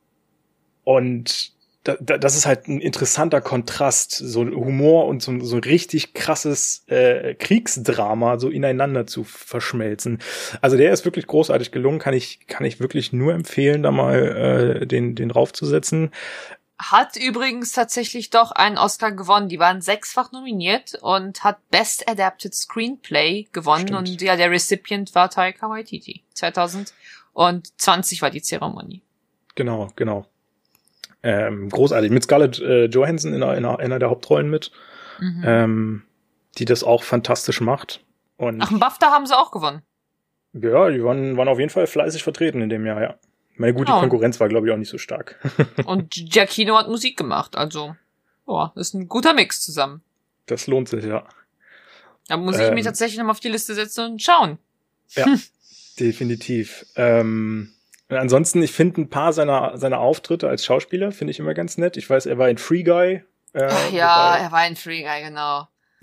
[0.85, 1.52] Und
[1.85, 6.15] da, da, das ist halt ein interessanter Kontrast, so Humor und so, so ein richtig
[6.15, 10.19] krasses äh, Kriegsdrama so ineinander zu verschmelzen.
[10.61, 14.81] Also der ist wirklich großartig gelungen, kann ich kann ich wirklich nur empfehlen, da mal
[14.83, 16.13] äh, den den raufzusetzen.
[16.79, 19.49] Hat übrigens tatsächlich doch einen Oscar gewonnen.
[19.49, 24.09] Die waren sechsfach nominiert und hat Best Adapted Screenplay gewonnen Stimmt.
[24.11, 26.23] und ja, der Recipient war Taika Waititi.
[26.35, 29.03] 2020 war die Zeremonie.
[29.55, 30.27] Genau, genau.
[31.23, 32.11] Ähm, großartig.
[32.11, 34.71] Mit Scarlett äh, Johansson in einer, in einer, der Hauptrollen mit,
[35.21, 35.43] Mhm.
[35.47, 36.03] ähm,
[36.59, 38.03] die das auch fantastisch macht.
[38.37, 39.83] Und Ach, einen BAFTA haben sie auch gewonnen.
[40.53, 43.15] ja, die waren, waren auf jeden Fall fleißig vertreten in dem Jahr, ja.
[43.57, 44.01] Meine gut, die Ja.
[44.01, 45.39] Konkurrenz war, glaube ich, auch nicht so stark.
[45.85, 47.95] Und Giacchino hat Musik gemacht, also
[48.49, 50.03] ja, ist ein guter Mix zusammen.
[50.47, 51.25] Das lohnt sich, ja.
[52.29, 52.75] Da muss ich Ähm.
[52.75, 54.59] mir tatsächlich nochmal auf die Liste setzen und schauen.
[55.11, 55.27] Ja,
[56.01, 56.85] definitiv.
[56.97, 57.71] Ähm,
[58.13, 61.79] und ansonsten, ich finde ein paar seiner, seiner Auftritte als Schauspieler, finde ich immer ganz
[61.79, 61.97] nett.
[61.97, 63.23] Ich weiß, er war in Free Guy.
[63.55, 65.67] Äh, Ach ja, er war ein Free Guy, genau.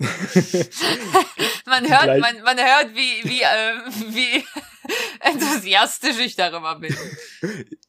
[1.66, 4.44] man hört, Gleich- man, man hört, wie, wie, äh, wie
[5.20, 6.94] enthusiastisch ich darüber bin.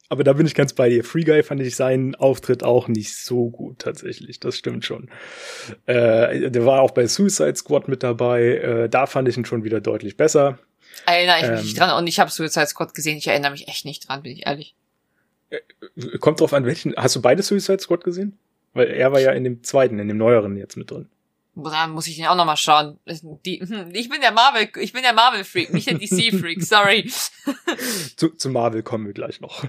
[0.10, 1.04] Aber da bin ich ganz bei dir.
[1.04, 4.40] Free Guy fand ich seinen Auftritt auch nicht so gut tatsächlich.
[4.40, 5.10] Das stimmt schon.
[5.86, 8.44] Äh, der war auch bei Suicide Squad mit dabei.
[8.58, 10.60] Äh, da fand ich ihn schon wieder deutlich besser.
[11.06, 11.66] Erinnere ich mich Ähm.
[11.66, 14.32] nicht dran und ich habe Suicide Squad gesehen, ich erinnere mich echt nicht dran, bin
[14.34, 14.76] ich ehrlich.
[16.20, 16.96] Kommt drauf an, welchen.
[16.96, 18.38] Hast du beide Suicide Squad gesehen?
[18.74, 21.10] Weil er war ja in dem zweiten, in dem neueren jetzt mit drin.
[21.56, 22.98] Da muss ich den auch nochmal schauen.
[23.46, 26.64] Die, hm, ich bin der Marvel, ich bin der Marvel Freak, nicht der DC Freak,
[26.64, 27.12] sorry.
[28.16, 29.66] Zu, zu Marvel kommen wir gleich noch.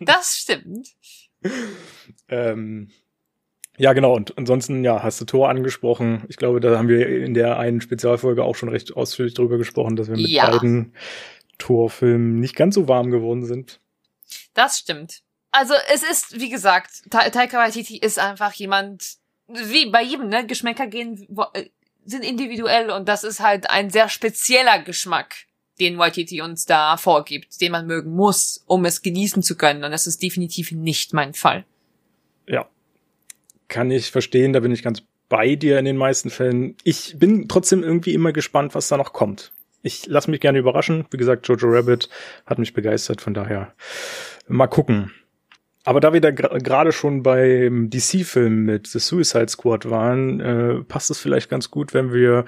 [0.00, 0.88] Das stimmt.
[2.28, 2.90] ähm,
[3.76, 4.14] ja, genau.
[4.14, 6.22] Und ansonsten, ja, hast du Thor angesprochen.
[6.28, 9.96] Ich glaube, da haben wir in der einen Spezialfolge auch schon recht ausführlich drüber gesprochen,
[9.96, 10.50] dass wir mit Ja.
[10.50, 10.92] beiden
[11.58, 13.80] Thor-Filmen nicht ganz so warm geworden sind.
[14.54, 15.22] Das stimmt.
[15.50, 20.46] Also es ist, wie gesagt, Ta Taika Waititi ist einfach jemand, wie bei jedem, ne?
[20.46, 21.66] Geschmäcker gehen, äh,
[22.04, 25.34] sind individuell und das ist halt ein sehr spezieller Geschmack,
[25.80, 29.84] den Waititi uns da vorgibt, den man mögen muss, um es genießen zu können.
[29.84, 31.64] Und das ist definitiv nicht mein Fall.
[32.48, 32.68] Ja.
[33.74, 36.76] Kann ich verstehen, da bin ich ganz bei dir in den meisten Fällen.
[36.84, 39.50] Ich bin trotzdem irgendwie immer gespannt, was da noch kommt.
[39.82, 41.06] Ich lasse mich gerne überraschen.
[41.10, 42.08] Wie gesagt, Jojo Rabbit
[42.46, 43.74] hat mich begeistert, von daher
[44.46, 45.10] mal gucken.
[45.86, 51.10] Aber da wir da gerade schon beim DC-Film mit The Suicide Squad waren, äh, passt
[51.10, 52.46] es vielleicht ganz gut, wenn wir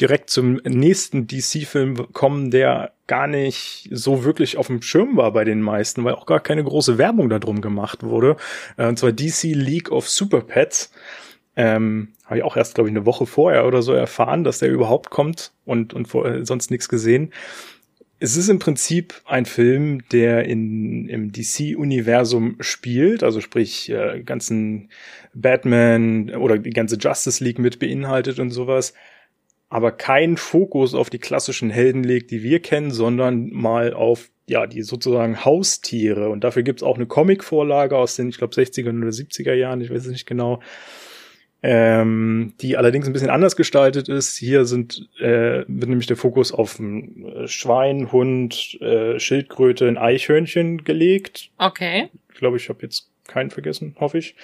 [0.00, 5.42] direkt zum nächsten DC-Film kommen, der gar nicht so wirklich auf dem Schirm war bei
[5.42, 8.36] den meisten, weil auch gar keine große Werbung darum gemacht wurde.
[8.76, 10.92] Äh, und zwar DC League of Super Pets.
[11.56, 14.70] Ähm, Habe ich auch erst, glaube ich, eine Woche vorher oder so erfahren, dass der
[14.70, 17.32] überhaupt kommt und, und vor, äh, sonst nichts gesehen.
[18.18, 24.88] Es ist im Prinzip ein Film, der in, im DC-Universum spielt, also sprich äh, ganzen
[25.34, 28.94] Batman oder die ganze Justice League mit beinhaltet und sowas,
[29.68, 34.66] aber keinen Fokus auf die klassischen Helden legt, die wir kennen, sondern mal auf ja
[34.66, 36.30] die sozusagen Haustiere.
[36.30, 39.90] Und dafür gibt's auch eine Comic-Vorlage aus den, ich glaube, 60er oder 70er Jahren, ich
[39.90, 40.62] weiß es nicht genau,
[41.68, 44.36] ähm, die allerdings ein bisschen anders gestaltet ist.
[44.36, 49.98] Hier sind äh, wird nämlich der Fokus auf ein äh, Schwein, Hund, äh, Schildkröte, ein
[49.98, 51.50] Eichhörnchen gelegt.
[51.58, 52.08] Okay.
[52.32, 54.36] Ich glaube, ich habe jetzt keinen vergessen, hoffe ich.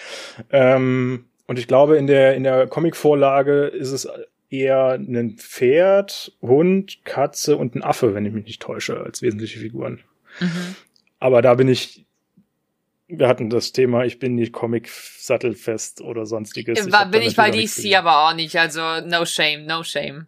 [0.50, 4.08] Ähm, und ich glaube, in der in der Comic-Vorlage ist es
[4.50, 9.60] eher ein Pferd, Hund, Katze und ein Affe, wenn ich mich nicht täusche, als wesentliche
[9.60, 10.00] Figuren.
[10.40, 10.74] Mhm.
[11.20, 12.04] Aber da bin ich,
[13.14, 16.90] wir hatten das Thema, ich bin nicht Comic-sattelfest oder sonstiges.
[16.90, 20.26] War, hab da bin ich bei DC aber auch nicht, also no shame, no shame.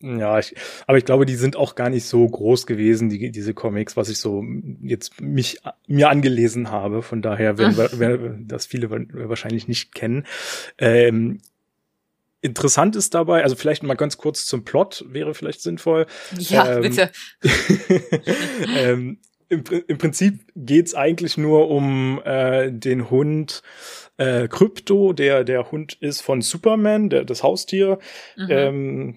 [0.00, 0.56] Ja, ich,
[0.88, 4.08] aber ich glaube, die sind auch gar nicht so groß gewesen, die, diese Comics, was
[4.08, 4.44] ich so
[4.82, 7.02] jetzt mich mir angelesen habe.
[7.02, 10.26] Von daher werden, wir, werden das viele wahrscheinlich nicht kennen.
[10.78, 11.40] Ähm,
[12.40, 16.06] interessant ist dabei, also vielleicht mal ganz kurz zum Plot wäre vielleicht sinnvoll.
[16.36, 17.12] Ja, Ähm, bitte.
[18.76, 19.18] ähm,
[19.52, 23.62] im, Im Prinzip geht's eigentlich nur um äh, den Hund
[24.16, 27.98] äh, Krypto, der der Hund ist von Superman, der das Haustier.
[28.36, 28.46] Mhm.
[28.50, 29.14] Ähm,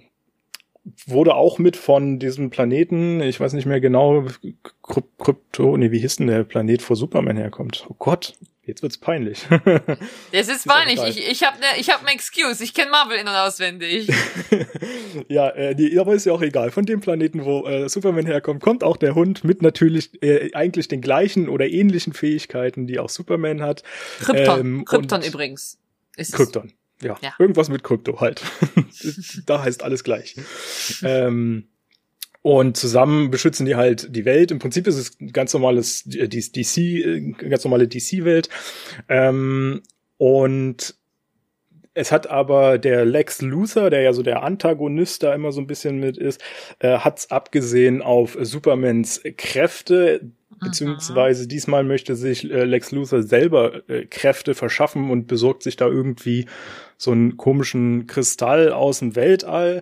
[1.08, 4.26] wurde auch mit von diesem Planeten, ich weiß nicht mehr genau,
[4.84, 7.88] Kryp Krypto, nee, wie hieß denn der Planet, wo Superman herkommt?
[7.90, 9.46] Oh Gott, jetzt wird's peinlich.
[10.32, 11.00] Das ist peinlich.
[11.08, 12.64] Ich, ich habe ne, ich hab ne Excuse.
[12.64, 14.10] Ich kenne Marvel in- und auswendig.
[15.30, 16.72] ja, äh, die, aber ist ja auch egal.
[16.72, 20.88] Von dem Planeten, wo äh, Superman herkommt, kommt auch der Hund mit natürlich äh, eigentlich
[20.88, 23.84] den gleichen oder ähnlichen Fähigkeiten, die auch Superman hat.
[24.20, 24.60] Krypton.
[24.60, 25.78] Ähm, Krypton übrigens.
[26.18, 26.34] Ist.
[26.34, 26.74] Krypton.
[27.02, 27.34] Ja, Ja.
[27.40, 28.42] irgendwas mit Krypto halt.
[29.46, 30.36] da heißt alles gleich.
[31.04, 31.68] ähm,
[32.46, 34.52] Und zusammen beschützen die halt die Welt.
[34.52, 38.50] Im Prinzip ist es ein ganz normales DC, äh, ganz normale DC-Welt.
[39.10, 39.82] Ähm,
[40.18, 40.94] und
[41.96, 45.66] es hat aber der Lex Luthor, der ja so der Antagonist da immer so ein
[45.66, 46.40] bisschen mit ist,
[46.78, 50.30] äh, hat's abgesehen auf Supermans Kräfte,
[50.60, 55.88] beziehungsweise diesmal möchte sich äh, Lex Luthor selber äh, Kräfte verschaffen und besorgt sich da
[55.88, 56.46] irgendwie
[56.96, 59.82] so einen komischen Kristall aus dem Weltall.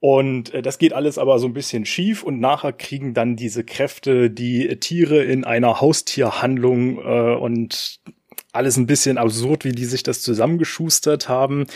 [0.00, 3.64] Und äh, das geht alles aber so ein bisschen schief und nachher kriegen dann diese
[3.64, 8.00] Kräfte die Tiere in einer Haustierhandlung äh, und
[8.52, 11.66] alles ein bisschen absurd, wie die sich das zusammengeschustert haben.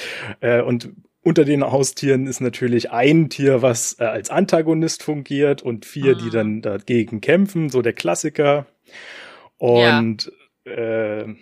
[0.40, 0.90] Äh, und
[1.22, 6.20] unter den Haustieren ist natürlich ein Tier, was äh, als Antagonist fungiert und vier, ah.
[6.22, 8.66] die dann dagegen kämpfen, so der Klassiker.
[9.58, 10.32] Und
[10.66, 10.72] ja.
[10.72, 11.34] äh,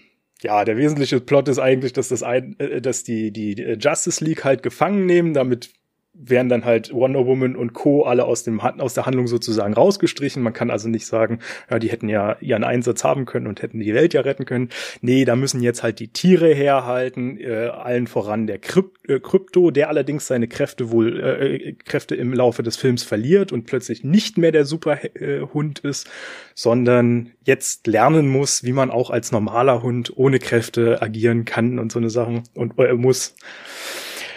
[0.42, 4.44] ja, der wesentliche Plot ist eigentlich, dass das ein, äh, dass die die Justice League
[4.44, 5.70] halt gefangen nehmen, damit
[6.14, 8.02] werden dann halt Wonder Woman und Co.
[8.02, 10.42] alle aus, dem, aus der Handlung sozusagen rausgestrichen.
[10.42, 11.38] Man kann also nicht sagen,
[11.70, 14.68] ja, die hätten ja ihren Einsatz haben können und hätten die Welt ja retten können.
[15.00, 19.70] Nee, da müssen jetzt halt die Tiere herhalten, äh, allen voran der Kryp äh, Krypto,
[19.70, 24.36] der allerdings seine Kräfte wohl, äh, Kräfte im Laufe des Films verliert und plötzlich nicht
[24.36, 26.10] mehr der Superhund ist,
[26.54, 31.90] sondern jetzt lernen muss, wie man auch als normaler Hund ohne Kräfte agieren kann und
[31.90, 33.34] so eine Sachen und äh, muss.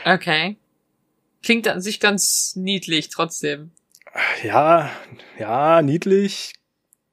[0.05, 0.55] Okay.
[1.45, 3.69] Klingt an sich ganz niedlich trotzdem.
[4.43, 4.89] Ja,
[5.37, 6.53] ja, niedlich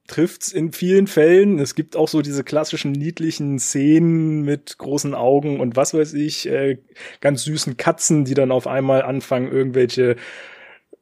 [0.07, 1.59] trifft's in vielen Fällen.
[1.59, 6.47] Es gibt auch so diese klassischen niedlichen Szenen mit großen Augen und was weiß ich,
[6.47, 6.79] äh,
[7.21, 10.17] ganz süßen Katzen, die dann auf einmal anfangen, irgendwelche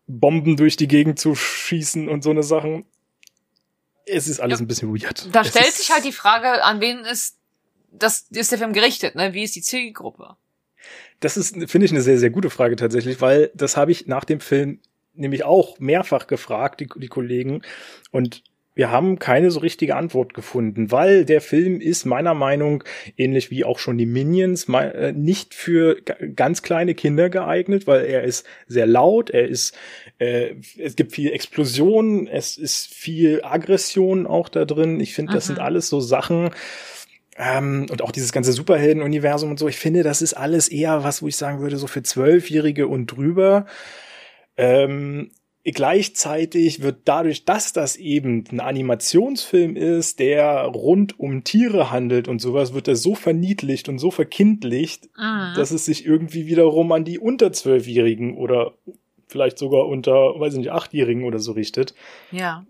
[0.09, 2.85] Bomben durch die Gegend zu schießen und so eine Sachen.
[4.07, 5.29] Es ist alles ja, ein bisschen weird.
[5.33, 7.37] Da es stellt sich halt die Frage, an wen ist
[7.93, 9.35] das ist der Film gerichtet, ne?
[9.35, 10.37] Wie ist die Zielgruppe?
[11.21, 14.25] Das ist, finde ich, eine sehr, sehr gute Frage tatsächlich, weil das habe ich nach
[14.25, 14.81] dem Film
[15.15, 17.63] nämlich auch mehrfach gefragt, die, die Kollegen.
[18.11, 18.43] Und
[18.75, 22.85] wir haben keine so richtige Antwort gefunden, weil der Film ist meiner Meinung
[23.17, 28.23] ähnlich wie auch schon die Minions äh, nicht für ganz kleine Kinder geeignet, weil er
[28.23, 29.77] ist sehr laut, er ist
[30.19, 35.01] äh, es gibt viel Explosion, es ist viel Aggression auch da drin.
[35.01, 36.51] Ich finde, das sind alles so Sachen,
[37.37, 41.23] ähm, und auch dieses ganze Superhelden-Universum und so, ich finde, das ist alles eher was,
[41.23, 43.67] wo ich sagen würde, so für Zwölfjährige und drüber.
[44.57, 45.31] Ähm,
[45.65, 52.41] gleichzeitig wird dadurch, dass das eben ein Animationsfilm ist, der rund um Tiere handelt und
[52.41, 55.55] sowas, wird er so verniedlicht und so verkindlicht, mhm.
[55.55, 58.75] dass es sich irgendwie wiederum an die unter Zwölfjährigen oder
[59.29, 61.95] vielleicht sogar unter, weiß ich nicht, Achtjährigen oder so richtet.
[62.33, 62.65] Ja.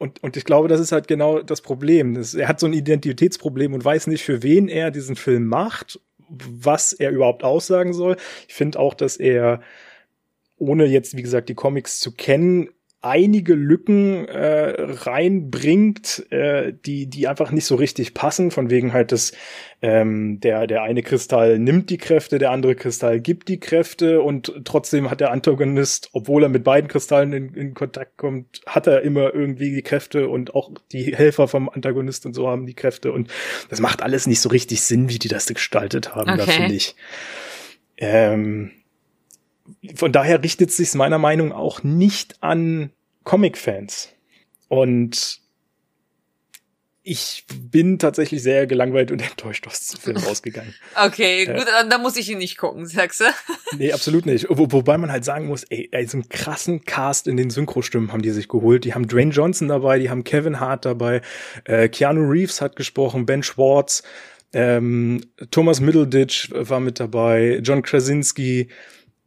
[0.00, 2.14] Und, und ich glaube, das ist halt genau das Problem.
[2.14, 6.00] Das, er hat so ein Identitätsproblem und weiß nicht, für wen er diesen Film macht,
[6.30, 8.16] was er überhaupt aussagen soll.
[8.48, 9.60] Ich finde auch, dass er,
[10.56, 12.70] ohne jetzt, wie gesagt, die Comics zu kennen,
[13.02, 19.12] einige Lücken äh, reinbringt, äh, die die einfach nicht so richtig passen, von wegen halt
[19.12, 19.32] dass
[19.80, 24.52] ähm, der der eine Kristall nimmt die Kräfte, der andere Kristall gibt die Kräfte und
[24.64, 29.00] trotzdem hat der Antagonist, obwohl er mit beiden Kristallen in, in Kontakt kommt, hat er
[29.00, 33.12] immer irgendwie die Kräfte und auch die Helfer vom Antagonist und so haben die Kräfte
[33.12, 33.30] und
[33.70, 36.38] das macht alles nicht so richtig Sinn, wie die das gestaltet haben, okay.
[36.38, 36.94] da finde ich.
[37.96, 38.72] Ähm,
[39.94, 42.90] von daher richtet sich meiner Meinung auch nicht an
[43.24, 44.10] Comic-Fans.
[44.68, 45.40] Und
[47.02, 50.74] ich bin tatsächlich sehr gelangweilt und enttäuscht aus dem Film rausgegangen.
[51.02, 53.24] Okay, äh, gut, dann, dann muss ich ihn nicht gucken, sagst du?
[53.78, 54.46] nee, absolut nicht.
[54.48, 58.12] Wo, wobei man halt sagen muss, ey, ey, so einen krassen Cast in den Synchrostimmen
[58.12, 58.84] haben die sich geholt.
[58.84, 61.22] Die haben Dwayne Johnson dabei, die haben Kevin Hart dabei,
[61.64, 64.02] äh, Keanu Reeves hat gesprochen, Ben Schwartz,
[64.52, 68.68] ähm, Thomas Middleditch war mit dabei, John Krasinski,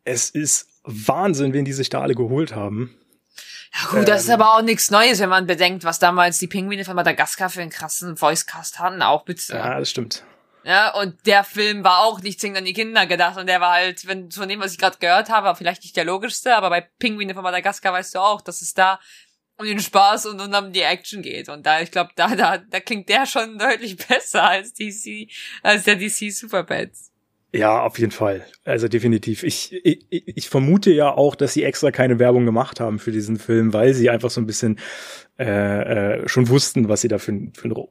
[0.04, 2.96] es ist Wahnsinn, wen die sich da alle geholt haben.
[3.74, 6.38] Ja gut, ähm, das ist ähm, aber auch nichts Neues, wenn man bedenkt, was damals
[6.38, 9.54] die Pinguine von Madagaskar für einen krassen Voicecast hatten, auch bitte.
[9.54, 10.24] Ja, das stimmt.
[10.64, 13.74] Ja, und der Film war auch nicht zwingend an die Kinder gedacht und der war
[13.74, 16.82] halt, wenn von dem, was ich gerade gehört habe, vielleicht nicht der logischste, aber bei
[16.82, 19.00] Pinguine von Madagaskar weißt du auch, dass es da
[19.58, 21.50] um den Spaß und, und um die Action geht.
[21.50, 25.30] Und da, ich glaube, da, da, da klingt der schon deutlich besser als DC,
[25.62, 27.13] als der DC Superbats.
[27.56, 28.46] Ja, auf jeden Fall.
[28.66, 29.44] Also definitiv.
[29.44, 33.38] Ich, ich, ich vermute ja auch, dass sie extra keine Werbung gemacht haben für diesen
[33.38, 34.80] Film, weil sie einfach so ein bisschen
[35.38, 37.88] äh, äh, schon wussten, was sie da für, für einen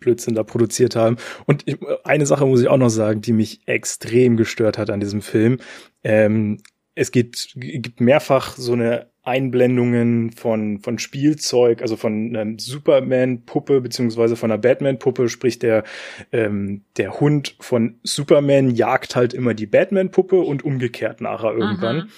[0.00, 1.16] Blödsinn da produziert haben.
[1.44, 5.00] Und ich, eine Sache muss ich auch noch sagen, die mich extrem gestört hat an
[5.00, 5.58] diesem Film.
[6.02, 6.62] Ähm,
[6.94, 14.36] es gibt, gibt mehrfach so eine Einblendungen von, von Spielzeug, also von einer Superman-Puppe beziehungsweise
[14.36, 15.84] von einer Batman-Puppe, sprich der,
[16.32, 22.10] ähm, der Hund von Superman jagt halt immer die Batman-Puppe und umgekehrt nachher irgendwann.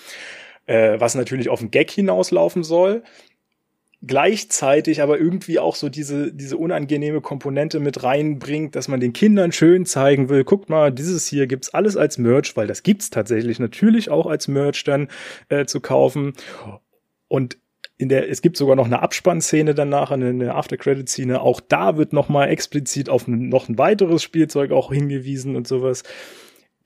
[0.67, 3.03] äh, was natürlich auf den Gag hinauslaufen soll
[4.07, 9.53] gleichzeitig aber irgendwie auch so diese, diese unangenehme Komponente mit reinbringt, dass man den Kindern
[9.53, 13.59] schön zeigen will, guckt mal, dieses hier gibt's alles als Merch, weil das gibt's tatsächlich
[13.59, 15.09] natürlich auch als Merch dann
[15.49, 16.35] äh, zu kaufen.
[17.29, 17.59] Und
[17.97, 21.41] in der, es gibt sogar noch eine Abspannszene danach, eine, eine After-Credit-Szene.
[21.41, 26.03] Auch da wird noch mal explizit auf noch ein weiteres Spielzeug auch hingewiesen und sowas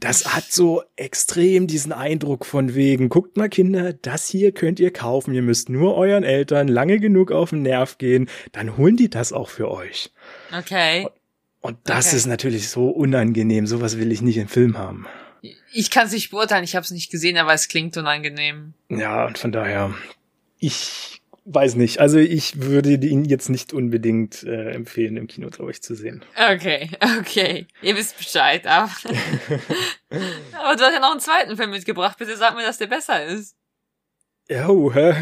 [0.01, 4.93] das hat so extrem diesen Eindruck von wegen, guckt mal Kinder, das hier könnt ihr
[4.93, 9.11] kaufen, ihr müsst nur euren Eltern lange genug auf den Nerv gehen, dann holen die
[9.11, 10.13] das auch für euch.
[10.57, 11.09] Okay.
[11.61, 12.17] Und das Okay.
[12.17, 15.07] ist natürlich so unangenehm, sowas will ich nicht im Film haben.
[15.73, 18.75] Ich kann es nicht beurteilen, ich habe es nicht gesehen, aber es klingt unangenehm.
[18.89, 19.95] Ja, und von daher,
[20.59, 25.71] ich weiß nicht, also ich würde ihn jetzt nicht unbedingt äh, empfehlen, im Kino, glaube
[25.71, 26.25] ich, zu sehen.
[26.37, 26.91] Okay,
[27.21, 27.67] okay.
[27.83, 28.91] Ihr wisst Bescheid, aber.
[30.11, 32.19] aber du hast ja noch einen zweiten Film mitgebracht.
[32.19, 33.57] Bitte sag mir, dass der besser ist.
[34.51, 35.15] Ja, oh, hä?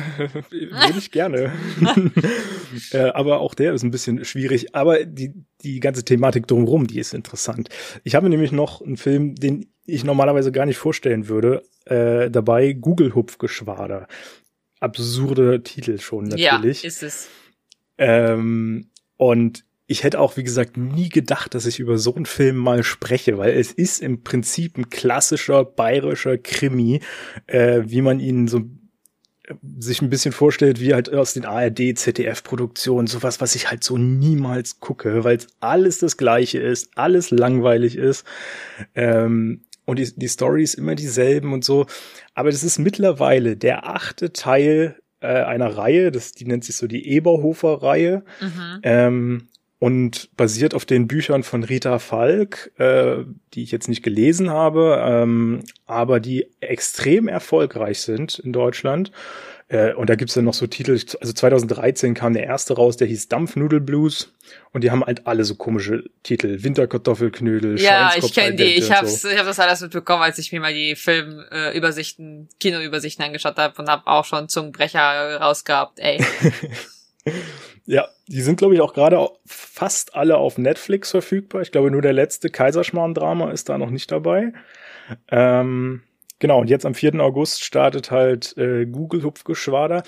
[0.50, 1.52] würde ich gerne.
[2.92, 4.74] äh, aber auch der ist ein bisschen schwierig.
[4.74, 5.32] Aber die,
[5.62, 7.68] die ganze Thematik drumherum, die ist interessant.
[8.04, 12.72] Ich habe nämlich noch einen Film, den ich normalerweise gar nicht vorstellen würde, äh, dabei
[12.72, 14.06] Google Hupfgeschwader.
[14.86, 16.82] Absurde Titel schon natürlich.
[16.82, 17.28] Ja, ist es.
[17.98, 22.56] Ähm, und ich hätte auch, wie gesagt, nie gedacht, dass ich über so einen Film
[22.56, 27.00] mal spreche, weil es ist im Prinzip ein klassischer bayerischer Krimi,
[27.46, 28.58] äh, wie man ihn so
[29.44, 33.84] äh, sich ein bisschen vorstellt, wie halt aus den ARD, ZDF-Produktionen, sowas, was ich halt
[33.84, 38.24] so niemals gucke, weil es alles das Gleiche ist, alles langweilig ist.
[38.96, 41.86] Ähm, und die, die Story ist immer dieselben und so.
[42.34, 46.86] Aber das ist mittlerweile der achte Teil äh, einer Reihe, das, die nennt sich so
[46.86, 48.22] die Eberhofer-Reihe.
[48.40, 48.80] Mhm.
[48.82, 54.48] Ähm, und basiert auf den Büchern von Rita Falk, äh, die ich jetzt nicht gelesen
[54.48, 59.12] habe, ähm, aber die extrem erfolgreich sind in Deutschland.
[59.68, 63.08] Äh, und da gibt's dann noch so Titel, also 2013 kam der erste raus, der
[63.08, 64.32] hieß Dampfnudelblues.
[64.72, 66.62] Und die haben halt alle so komische Titel.
[66.62, 68.64] Winterkartoffelknödel, Ja, ich kenne die.
[68.64, 69.28] Ich hab's, so.
[69.28, 73.88] ich hab das alles mitbekommen, als ich mir mal die Filmübersichten, Kinoübersichten angeschaut habe und
[73.88, 76.24] hab auch schon Zungenbrecher rausgehabt, ey.
[77.86, 81.62] Ja, die sind, glaube ich, auch gerade fast alle auf Netflix verfügbar.
[81.62, 84.52] Ich glaube, nur der letzte Kaiserschmarrn-Drama ist da noch nicht dabei.
[85.30, 86.02] Ähm,
[86.38, 87.20] genau, und jetzt am 4.
[87.20, 90.02] August startet halt äh, Google Hupfgeschwader.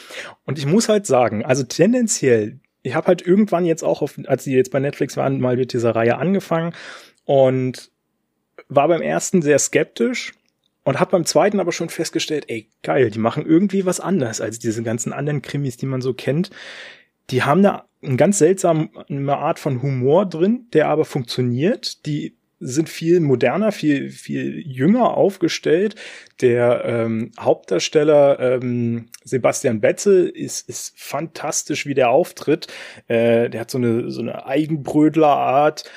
[0.45, 4.45] Und ich muss halt sagen, also tendenziell, ich habe halt irgendwann jetzt auch, auf, als
[4.45, 6.75] die jetzt bei Netflix waren, mal mit dieser Reihe angefangen
[7.25, 7.91] und
[8.69, 10.33] war beim ersten sehr skeptisch
[10.85, 14.59] und habe beim zweiten aber schon festgestellt, ey, geil, die machen irgendwie was anders als
[14.59, 16.51] diese ganzen anderen Krimis, die man so kennt.
[17.29, 18.89] Die haben eine, eine ganz seltsame
[19.29, 22.07] Art von Humor drin, der aber funktioniert.
[22.07, 25.95] Die sind viel moderner, viel, viel jünger aufgestellt.
[26.41, 32.67] Der ähm, Hauptdarsteller ähm, Sebastian Betze ist, ist fantastisch, wie der auftritt.
[33.07, 35.91] Äh, der hat so eine, so eine Eigenbrödlerart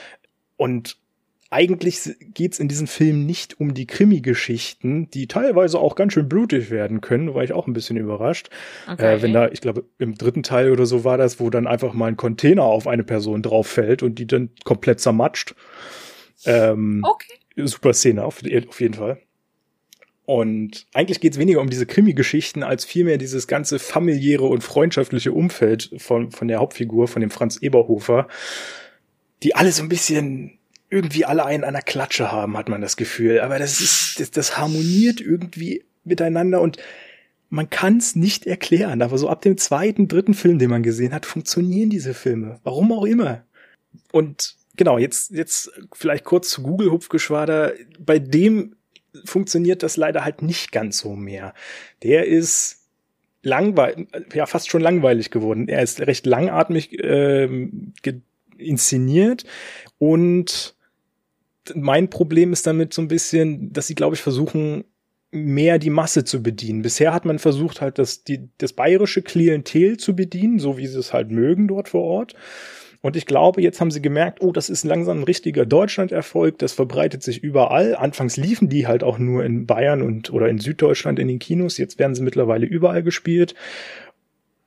[0.57, 0.97] und
[1.53, 1.99] eigentlich
[2.33, 7.01] geht's in diesem Film nicht um die Krimi-Geschichten, die teilweise auch ganz schön blutig werden
[7.01, 8.49] können, war ich auch ein bisschen überrascht.
[8.89, 9.15] Okay.
[9.15, 11.93] Äh, wenn da, ich glaube, im dritten Teil oder so war das, wo dann einfach
[11.93, 15.53] mal ein Container auf eine Person drauf fällt und die dann komplett zermatscht.
[16.45, 17.33] Ähm, okay.
[17.55, 19.19] super Szene, auf, auf jeden Fall.
[20.25, 25.91] Und eigentlich geht's weniger um diese Krimi-Geschichten, als vielmehr dieses ganze familiäre und freundschaftliche Umfeld
[25.97, 28.27] von, von der Hauptfigur, von dem Franz Eberhofer,
[29.43, 32.97] die alle so ein bisschen irgendwie alle einen an der Klatsche haben, hat man das
[32.97, 33.39] Gefühl.
[33.39, 36.77] Aber das ist, das, das harmoniert irgendwie miteinander und
[37.49, 39.01] man kann es nicht erklären.
[39.01, 42.59] Aber so ab dem zweiten, dritten Film, den man gesehen hat, funktionieren diese Filme.
[42.63, 43.43] Warum auch immer.
[44.11, 47.73] Und genau, jetzt, jetzt vielleicht kurz zu Google Hupfgeschwader.
[47.99, 48.75] Bei dem
[49.25, 51.53] funktioniert das leider halt nicht ganz so mehr.
[52.01, 52.87] Der ist
[53.43, 55.67] langweilig, ja, fast schon langweilig geworden.
[55.67, 58.21] Er ist recht langatmig ge-
[58.57, 59.43] inszeniert
[59.99, 60.75] und
[61.75, 64.83] mein Problem ist damit so ein bisschen, dass sie, glaube ich, versuchen,
[65.29, 66.81] mehr die Masse zu bedienen.
[66.81, 70.97] Bisher hat man versucht, halt das, die, das bayerische Klientel zu bedienen, so wie sie
[70.97, 72.33] es halt mögen dort vor Ort.
[73.01, 76.73] Und ich glaube, jetzt haben sie gemerkt, oh, das ist langsam ein richtiger Deutschland-Erfolg, das
[76.73, 77.95] verbreitet sich überall.
[77.95, 81.77] Anfangs liefen die halt auch nur in Bayern und oder in Süddeutschland in den Kinos,
[81.77, 83.55] jetzt werden sie mittlerweile überall gespielt.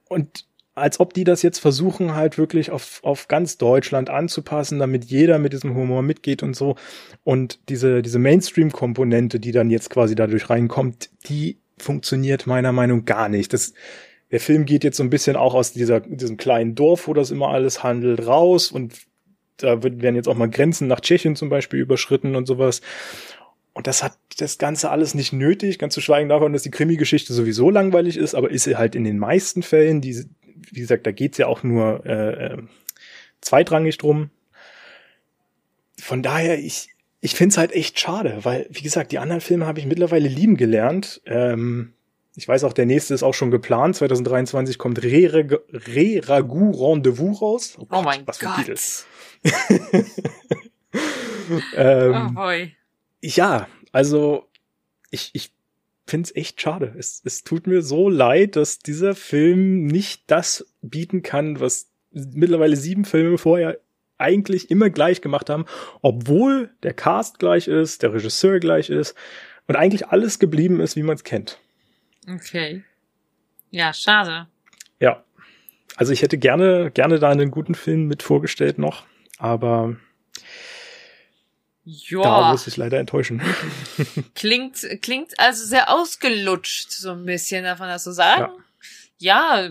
[0.08, 5.04] Und als ob die das jetzt versuchen, halt wirklich auf, auf ganz Deutschland anzupassen, damit
[5.04, 6.74] jeder mit diesem Humor mitgeht und so.
[7.22, 13.04] Und diese, diese Mainstream-Komponente, die dann jetzt quasi dadurch reinkommt, die funktioniert meiner Meinung nach
[13.04, 13.52] gar nicht.
[13.52, 13.72] Das,
[14.34, 17.30] der Film geht jetzt so ein bisschen auch aus dieser, diesem kleinen Dorf, wo das
[17.30, 18.94] immer alles handelt, raus und
[19.58, 22.80] da werden jetzt auch mal Grenzen nach Tschechien zum Beispiel überschritten und sowas.
[23.74, 27.32] Und das hat das Ganze alles nicht nötig, ganz zu schweigen davon, dass die Krimi-Geschichte
[27.32, 30.24] sowieso langweilig ist, aber ist sie halt in den meisten Fällen, die,
[30.72, 32.62] wie gesagt, da geht's ja auch nur äh, äh,
[33.40, 34.30] zweitrangig drum.
[35.96, 36.88] Von daher, ich,
[37.20, 40.56] ich find's halt echt schade, weil, wie gesagt, die anderen Filme habe ich mittlerweile lieben
[40.56, 41.22] gelernt.
[41.24, 41.92] Ähm,
[42.36, 43.96] ich weiß auch, der nächste ist auch schon geplant.
[43.96, 47.76] 2023 kommt Re-Ragout Rendezvous raus.
[47.78, 48.56] Oh, oh Gott, mein was für Gott.
[48.56, 48.76] Titel.
[51.76, 52.74] ähm, oh boy.
[53.22, 54.48] Ja, also
[55.10, 55.52] ich, ich
[56.06, 56.94] finde es echt schade.
[56.98, 62.76] Es, es tut mir so leid, dass dieser Film nicht das bieten kann, was mittlerweile
[62.76, 63.78] sieben Filme vorher
[64.18, 65.66] eigentlich immer gleich gemacht haben,
[66.02, 69.14] obwohl der Cast gleich ist, der Regisseur gleich ist
[69.66, 71.60] und eigentlich alles geblieben ist, wie man es kennt.
[72.28, 72.84] Okay.
[73.70, 74.48] Ja, schade.
[75.00, 75.24] Ja.
[75.96, 79.04] Also ich hätte gerne, gerne da einen guten Film mit vorgestellt noch,
[79.38, 79.96] aber
[81.84, 82.22] ja.
[82.22, 83.42] Da muss ich leider enttäuschen.
[84.34, 88.52] Klingt, klingt also sehr ausgelutscht, so ein bisschen, davon das so sagen?
[89.18, 89.60] Ja.
[89.66, 89.70] ja,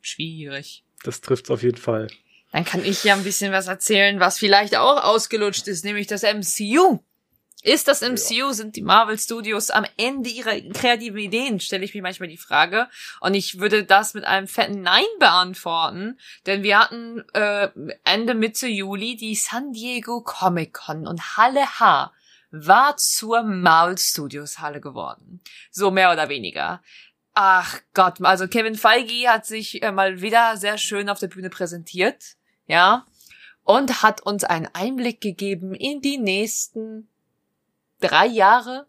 [0.00, 0.84] schwierig.
[1.04, 2.08] Das trifft's auf jeden Fall.
[2.50, 6.22] Dann kann ich ja ein bisschen was erzählen, was vielleicht auch ausgelutscht ist, nämlich das
[6.22, 7.00] MCU.
[7.64, 12.02] Ist das MCU, sind die Marvel Studios am Ende ihrer kreativen Ideen, stelle ich mir
[12.02, 12.88] manchmal die Frage.
[13.20, 17.70] Und ich würde das mit einem fetten Nein beantworten, denn wir hatten äh,
[18.04, 22.12] Ende Mitte Juli die San Diego Comic Con und Halle H
[22.50, 25.40] war zur Marvel Studios Halle geworden.
[25.70, 26.82] So mehr oder weniger.
[27.32, 31.48] Ach Gott, also Kevin Feige hat sich äh, mal wieder sehr schön auf der Bühne
[31.48, 32.36] präsentiert,
[32.66, 33.06] ja,
[33.62, 37.08] und hat uns einen Einblick gegeben in die nächsten
[38.08, 38.86] drei Jahre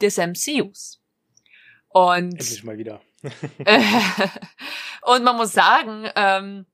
[0.00, 1.00] des MCUs.
[1.88, 3.00] Und endlich mal wieder.
[5.02, 6.66] und man muss sagen, ähm,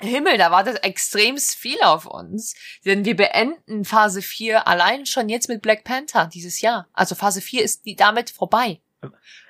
[0.00, 5.48] Himmel, da wartet extrem viel auf uns, denn wir beenden Phase 4 allein schon jetzt
[5.48, 6.88] mit Black Panther dieses Jahr.
[6.92, 8.80] Also Phase 4 ist die damit vorbei.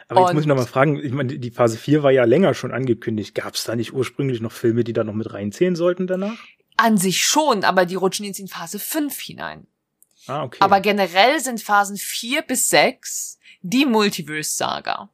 [0.08, 2.24] Aber jetzt und, muss ich noch mal fragen, ich meine, die Phase 4 war ja
[2.24, 3.34] länger schon angekündigt.
[3.34, 6.38] Gab es da nicht ursprünglich noch Filme, die da noch mit reinzählen sollten danach?
[6.78, 9.66] An sich schon, aber die rutschen jetzt in Phase 5 hinein.
[10.28, 10.58] Ah, okay.
[10.60, 15.08] Aber generell sind Phasen 4 bis 6 die Multiverse-Saga.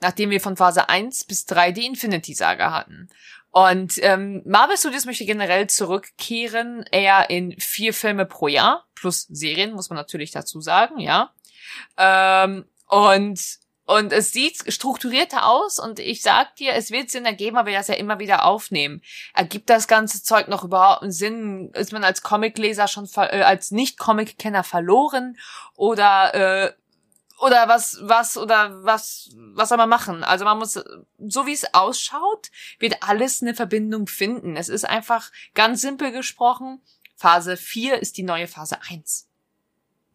[0.00, 3.08] Nachdem wir von Phase 1 bis 3 die Infinity-Saga hatten.
[3.50, 9.72] Und ähm, Marvel Studios möchte generell zurückkehren, eher in vier Filme pro Jahr, plus Serien,
[9.72, 11.32] muss man natürlich dazu sagen, ja.
[11.96, 13.40] Ähm, und
[13.90, 17.78] und es sieht strukturierter aus und ich sag dir, es wird Sinn ergeben, aber wir
[17.78, 19.02] das ja immer wieder aufnehmen.
[19.34, 21.72] Ergibt das ganze Zeug noch überhaupt einen Sinn?
[21.74, 25.36] Ist man als Comicleser schon, äh, als Nicht-Comic-Kenner verloren?
[25.74, 26.72] Oder, äh,
[27.40, 30.22] oder was, was, oder was, was soll man machen?
[30.22, 30.74] Also man muss,
[31.18, 34.54] so wie es ausschaut, wird alles eine Verbindung finden.
[34.54, 36.80] Es ist einfach ganz simpel gesprochen,
[37.16, 39.26] Phase 4 ist die neue Phase 1.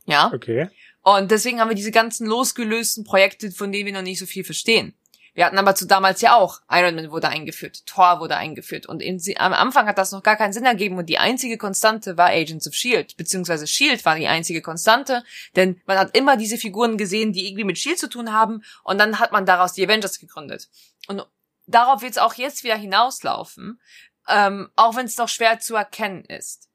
[0.05, 0.32] Ja?
[0.34, 0.69] Okay.
[1.06, 4.43] Und deswegen haben wir diese ganzen losgelösten Projekte, von denen wir noch nicht so viel
[4.43, 4.95] verstehen.
[5.36, 9.01] Wir hatten aber zu damals ja auch, Iron Man wurde eingeführt, Thor wurde eingeführt und
[9.01, 12.30] in, am Anfang hat das noch gar keinen Sinn ergeben und die einzige Konstante war
[12.30, 14.03] Agents of S.H.I.E.L.D., beziehungsweise S.H.I.E.L.D.
[14.03, 15.24] war die einzige Konstante,
[15.56, 17.99] denn man hat immer diese Figuren gesehen, die irgendwie mit S.H.I.E.L.D.
[17.99, 20.70] zu tun haben und dann hat man daraus die Avengers gegründet.
[21.08, 21.24] Und
[21.68, 23.80] darauf wird es auch jetzt wieder hinauslaufen,
[24.28, 26.70] ähm, auch wenn es doch schwer zu erkennen ist.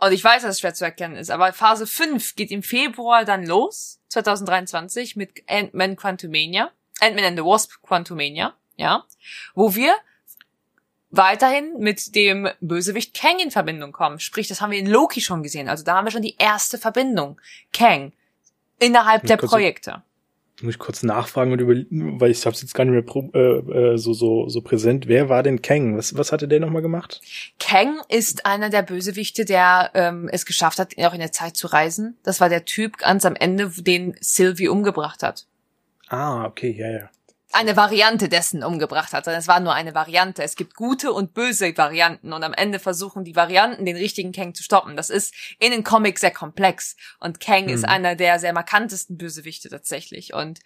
[0.00, 3.24] Und ich weiß, dass es schwer zu erkennen ist, aber Phase 5 geht im Februar
[3.24, 6.70] dann los, 2023, mit Ant-Man Quantumania,
[7.00, 9.04] Ant-Man and the Wasp Quantumania, ja,
[9.54, 9.94] wo wir
[11.10, 14.20] weiterhin mit dem Bösewicht Kang in Verbindung kommen.
[14.20, 15.68] Sprich, das haben wir in Loki schon gesehen.
[15.68, 17.40] Also da haben wir schon die erste Verbindung.
[17.72, 18.12] Kang.
[18.78, 20.02] Innerhalb der Projekte
[20.62, 21.74] muss ich kurz nachfragen und über,
[22.20, 25.08] weil ich habe es jetzt gar nicht mehr pro, äh, äh, so so so präsent.
[25.08, 25.96] Wer war denn Kang?
[25.96, 27.20] Was was hatte der nochmal gemacht?
[27.58, 31.66] Kang ist einer der Bösewichte, der ähm, es geschafft hat, auch in der Zeit zu
[31.66, 32.16] reisen.
[32.22, 35.46] Das war der Typ ganz am Ende, den Sylvie umgebracht hat.
[36.08, 37.10] Ah, okay, ja ja
[37.52, 40.42] eine Variante dessen umgebracht hat, sondern es war nur eine Variante.
[40.42, 44.54] Es gibt gute und böse Varianten und am Ende versuchen die Varianten den richtigen Kang
[44.54, 44.96] zu stoppen.
[44.96, 47.70] Das ist in den Comics sehr komplex und Kang mhm.
[47.70, 50.60] ist einer der sehr markantesten Bösewichte tatsächlich und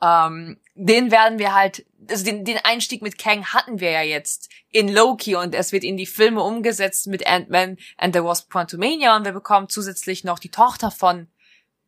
[0.00, 4.48] ähm, den werden wir halt, also den, den Einstieg mit Kang hatten wir ja jetzt
[4.70, 9.16] in Loki und es wird in die Filme umgesetzt mit Ant-Man and the Wasp Quantumania
[9.16, 11.26] und wir bekommen zusätzlich noch die Tochter von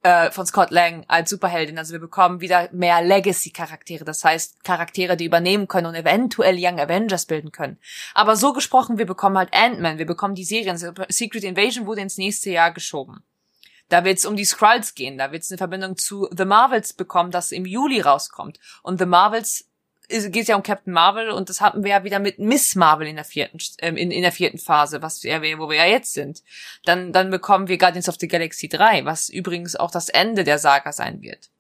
[0.03, 1.79] äh, von Scott Lang als Superheldin.
[1.79, 6.81] Also wir bekommen wieder mehr Legacy-Charaktere, das heißt Charaktere, die übernehmen können und eventuell Young
[6.81, 7.79] Avengers bilden können.
[8.15, 10.77] Aber so gesprochen, wir bekommen halt Ant-Man, wir bekommen die Serien.
[11.09, 13.23] Secret Invasion wurde ins nächste Jahr geschoben.
[13.89, 16.93] Da wird es um die Skrulls gehen, da wird es eine Verbindung zu The Marvels
[16.93, 18.61] bekommen, das im Juli rauskommt.
[18.83, 19.70] Und The Marvels
[20.31, 23.17] geht ja um Captain Marvel und das hatten wir ja wieder mit Miss Marvel in
[23.17, 26.43] der vierten ähm, in, in der vierten Phase, was wir, wo wir ja jetzt sind.
[26.85, 30.59] Dann dann bekommen wir Guardians of the Galaxy 3, was übrigens auch das Ende der
[30.59, 31.51] Saga sein wird.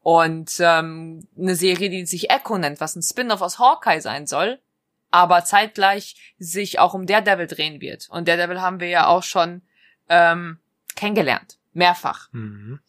[0.00, 4.58] Und ähm, eine Serie, die sich Echo nennt, was ein Spin-off aus Hawkeye sein soll,
[5.12, 8.08] aber zeitgleich sich auch um Daredevil drehen wird.
[8.10, 9.62] Und Daredevil haben wir ja auch schon
[10.08, 10.58] ähm,
[10.96, 12.28] kennengelernt, mehrfach.
[12.32, 12.80] Mhm.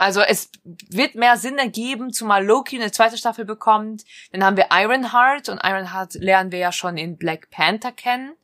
[0.00, 4.06] Also es wird mehr Sinn ergeben, zumal Loki eine zweite Staffel bekommt.
[4.32, 8.34] Dann haben wir Ironheart und Ironheart lernen wir ja schon in Black Panther kennen.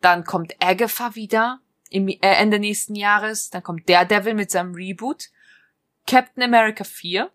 [0.00, 1.60] Dann kommt Agatha wieder
[1.90, 3.50] im äh, Ende nächsten Jahres.
[3.50, 5.28] Dann kommt Daredevil mit seinem Reboot.
[6.06, 7.30] Captain America 4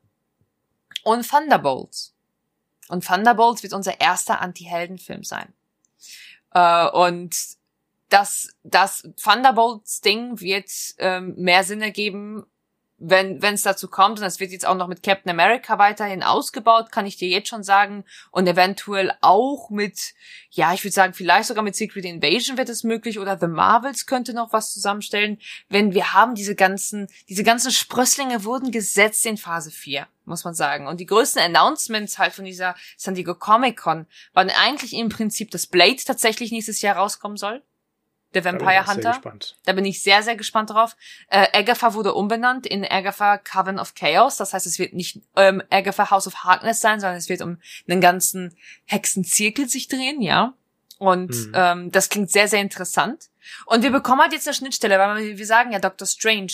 [1.04, 2.16] und Thunderbolts.
[2.88, 5.54] Und Thunderbolts wird unser erster Anti-Helden-Film sein.
[6.52, 7.36] Äh, und
[8.10, 12.48] das, das Thunderbolts-Ding wird ähm, mehr Sinn ergeben,
[13.00, 16.24] wenn wenn es dazu kommt, und das wird jetzt auch noch mit Captain America weiterhin
[16.24, 20.14] ausgebaut, kann ich dir jetzt schon sagen, und eventuell auch mit,
[20.50, 24.08] ja, ich würde sagen, vielleicht sogar mit Secret Invasion wird es möglich, oder The Marvels
[24.08, 25.40] könnte noch was zusammenstellen,
[25.70, 30.56] wenn wir haben diese ganzen, diese ganzen Sprösslinge wurden gesetzt in Phase 4, muss man
[30.56, 30.88] sagen.
[30.88, 35.52] Und die größten Announcements halt von dieser San Diego Comic Con waren eigentlich im Prinzip,
[35.52, 37.62] dass Blade tatsächlich nächstes Jahr rauskommen soll.
[38.38, 39.22] The Vampire da Hunter.
[39.66, 40.96] Da bin ich sehr, sehr gespannt drauf.
[41.30, 44.38] Äh, Agatha wurde umbenannt in Agatha Coven of Chaos.
[44.38, 47.58] Das heißt, es wird nicht ähm, Agatha House of Harkness sein, sondern es wird um
[47.88, 50.54] einen ganzen Hexenzirkel sich drehen, ja.
[51.00, 51.52] Und mhm.
[51.54, 53.30] ähm, das klingt sehr, sehr interessant.
[53.66, 56.54] Und wir bekommen halt jetzt eine Schnittstelle, weil wir sagen ja, Doctor Strange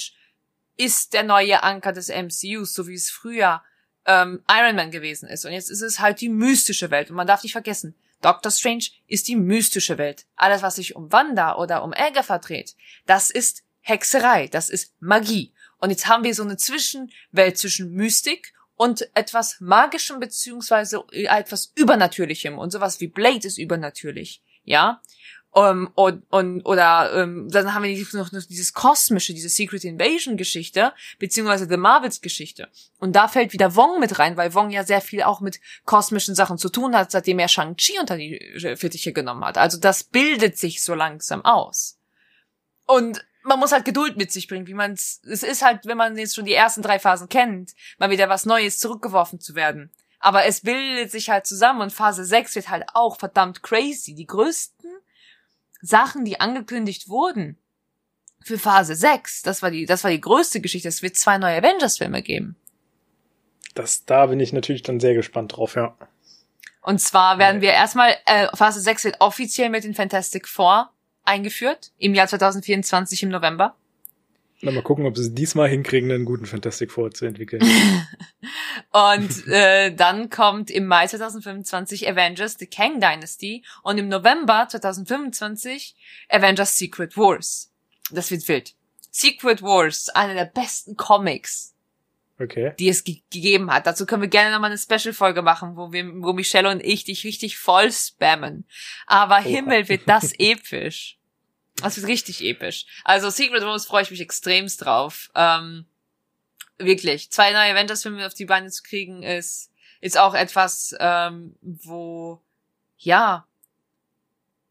[0.78, 3.62] ist der neue Anker des MCUs, so wie es früher
[4.06, 5.46] ähm, Iron Man gewesen ist.
[5.46, 7.10] Und jetzt ist es halt die mystische Welt.
[7.10, 10.26] Und man darf nicht vergessen, Doctor Strange ist die mystische Welt.
[10.36, 15.54] Alles, was sich um Wanda oder um Agatha dreht, das ist Hexerei, das ist Magie.
[15.78, 22.58] Und jetzt haben wir so eine Zwischenwelt zwischen Mystik und etwas Magischem beziehungsweise etwas Übernatürlichem
[22.58, 25.02] und sowas wie Blade ist übernatürlich, ja.
[25.56, 29.50] Um, ähm, und, und, oder um, ähm, dann haben wir noch, noch dieses kosmische, diese
[29.50, 32.70] Secret Invasion Geschichte, beziehungsweise The Marvels Geschichte.
[32.98, 36.34] Und da fällt wieder Wong mit rein, weil Wong ja sehr viel auch mit kosmischen
[36.34, 38.40] Sachen zu tun hat, seitdem er Shang-Chi unter die
[38.78, 39.60] Fittiche genommen hat.
[39.60, 42.00] Also das bildet sich so langsam aus.
[42.88, 45.98] Und man muss halt Geduld mit sich bringen, wie man es, es ist halt, wenn
[45.98, 49.92] man jetzt schon die ersten drei Phasen kennt, mal wieder was Neues zurückgeworfen zu werden.
[50.20, 54.16] Aber es bildet sich halt zusammen und Phase 6 wird halt auch verdammt crazy.
[54.16, 54.90] Die größten
[55.84, 57.58] Sachen, die angekündigt wurden
[58.42, 60.88] für Phase 6, das war die, das war die größte Geschichte.
[60.88, 62.56] Es wird zwei neue Avengers-Filme geben.
[63.76, 65.96] Das, da bin ich natürlich dann sehr gespannt drauf, ja.
[66.82, 70.90] Und zwar werden wir erstmal, äh, Phase 6 wird offiziell mit den Fantastic Four
[71.24, 73.76] eingeführt, im Jahr 2024 im November.
[74.64, 77.62] Na, mal gucken, ob sie es diesmal hinkriegen, einen guten Fantastic Four zu entwickeln.
[78.92, 85.96] und äh, dann kommt im Mai 2025 Avengers The Kang Dynasty und im November 2025
[86.30, 87.74] Avengers Secret Wars.
[88.10, 88.74] Das wird wild.
[89.12, 91.76] Secret Wars, einer der besten Comics,
[92.40, 92.74] okay.
[92.80, 93.86] die es ge gegeben hat.
[93.86, 97.26] Dazu können wir gerne nochmal eine Special-Folge machen, wo wir, wo Michelle und ich dich
[97.26, 98.66] richtig voll spammen.
[99.08, 99.40] Aber.
[99.40, 101.18] Himmel wird das episch.
[101.82, 102.86] Das wird richtig episch.
[103.04, 105.30] Also Secret Wars freue ich mich extremst drauf.
[105.36, 105.86] Ähm,
[106.78, 107.32] wirklich.
[107.32, 109.72] Zwei neue Avengers-Filme auf die Beine zu kriegen, ist,
[110.02, 112.42] ist auch etwas, ähm, wo,
[112.98, 113.48] ja,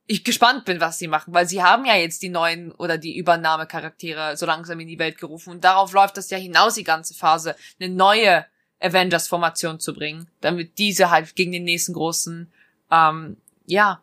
[0.07, 3.17] ich gespannt bin, was sie machen, weil sie haben ja jetzt die neuen oder die
[3.17, 7.15] Übernahmecharaktere so langsam in die Welt gerufen und darauf läuft das ja hinaus die ganze
[7.15, 8.45] Phase, eine neue
[8.81, 12.53] Avengers-Formation zu bringen, damit diese halt gegen den nächsten großen,
[12.91, 13.37] ähm,
[13.67, 14.03] ja,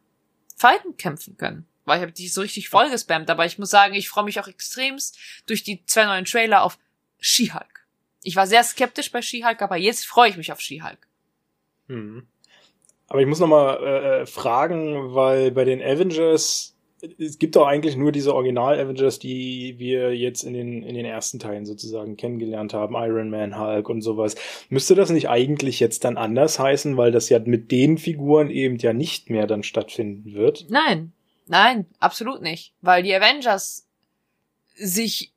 [0.56, 3.29] Feinden kämpfen können weil ich habe die so richtig voll gespammt.
[3.29, 6.79] Aber ich muss sagen, ich freue mich auch extremst durch die zwei neuen Trailer auf
[7.19, 7.85] She-Hulk.
[8.23, 11.07] Ich war sehr skeptisch bei She-Hulk, aber jetzt freue ich mich auf She-Hulk.
[11.87, 12.27] Hm.
[13.07, 16.75] Aber ich muss noch mal äh, äh, fragen, weil bei den Avengers
[17.17, 21.39] es gibt doch eigentlich nur diese Original-Avengers, die wir jetzt in den, in den ersten
[21.39, 22.95] Teilen sozusagen kennengelernt haben.
[22.95, 24.35] Iron Man, Hulk und sowas.
[24.69, 28.77] Müsste das nicht eigentlich jetzt dann anders heißen, weil das ja mit den Figuren eben
[28.77, 30.65] ja nicht mehr dann stattfinden wird?
[30.69, 31.13] Nein.
[31.50, 32.74] Nein, absolut nicht.
[32.82, 33.86] Weil die Avengers
[34.76, 35.34] sich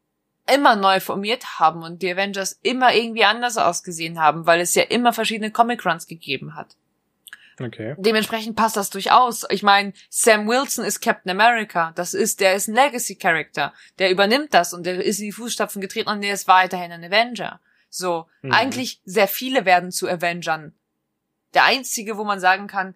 [0.47, 4.83] immer neu formiert haben und die Avengers immer irgendwie anders ausgesehen haben, weil es ja
[4.83, 6.77] immer verschiedene Comic Runs gegeben hat.
[7.59, 7.95] Okay.
[7.99, 9.47] Dementsprechend passt das durchaus.
[9.51, 11.93] Ich meine, Sam Wilson ist Captain America.
[11.95, 13.73] Das ist, der ist ein Legacy Character.
[13.99, 17.05] Der übernimmt das und der ist in die Fußstapfen getreten und der ist weiterhin ein
[17.05, 17.61] Avenger.
[17.89, 18.27] So.
[18.43, 18.53] Mhm.
[18.53, 20.75] Eigentlich sehr viele werden zu Avengern.
[21.55, 22.95] Der einzige, wo man sagen kann,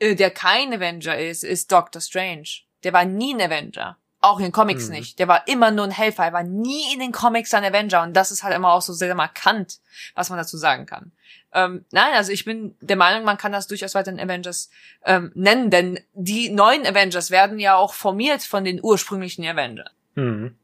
[0.00, 2.48] der kein Avenger ist, ist Doctor Strange.
[2.82, 3.96] Der war nie ein Avenger.
[4.20, 4.94] Auch in den Comics mhm.
[4.94, 5.18] nicht.
[5.18, 6.24] Der war immer nur ein Helfer.
[6.24, 8.02] Er war nie in den Comics ein Avenger.
[8.02, 9.80] Und das ist halt immer auch so sehr markant,
[10.14, 11.12] was man dazu sagen kann.
[11.52, 14.70] Ähm, nein, also ich bin der Meinung, man kann das durchaus weiter in Avengers
[15.04, 19.90] ähm, nennen, denn die neuen Avengers werden ja auch formiert von den ursprünglichen Avengers.
[20.16, 20.56] Mhm.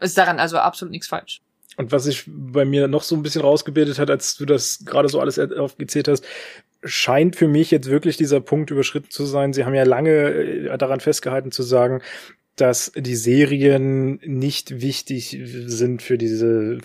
[0.00, 1.40] Ist daran also absolut nichts falsch.
[1.76, 5.08] Und was sich bei mir noch so ein bisschen rausgebildet hat, als du das gerade
[5.08, 6.24] so alles aufgezählt hast,
[6.84, 9.52] scheint für mich jetzt wirklich dieser Punkt überschritten zu sein.
[9.52, 12.00] Sie haben ja lange äh, daran festgehalten zu sagen,
[12.56, 16.78] dass die Serien nicht wichtig sind für diese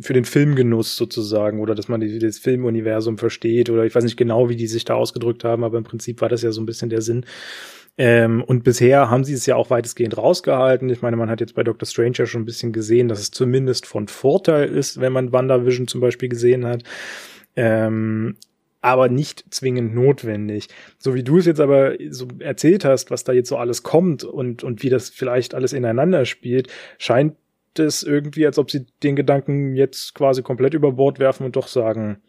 [0.00, 4.48] für den Filmgenuss sozusagen oder dass man das Filmuniversum versteht oder ich weiß nicht genau,
[4.48, 6.88] wie die sich da ausgedrückt haben, aber im Prinzip war das ja so ein bisschen
[6.88, 7.26] der Sinn.
[7.98, 10.88] Ähm, und bisher haben sie es ja auch weitestgehend rausgehalten.
[10.88, 13.30] Ich meine, man hat jetzt bei Doctor Strange ja schon ein bisschen gesehen, dass es
[13.30, 16.84] zumindest von Vorteil ist, wenn man WandaVision zum Beispiel gesehen hat.
[17.54, 18.36] Ähm,
[18.82, 20.68] aber nicht zwingend notwendig.
[20.98, 24.24] So wie du es jetzt aber so erzählt hast, was da jetzt so alles kommt
[24.24, 26.68] und, und wie das vielleicht alles ineinander spielt,
[26.98, 27.36] scheint
[27.78, 31.68] es irgendwie, als ob sie den Gedanken jetzt quasi komplett über Bord werfen und doch
[31.68, 32.20] sagen,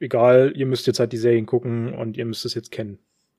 [0.00, 2.98] egal, ihr müsst jetzt halt die Serien gucken und ihr müsst es jetzt kennen.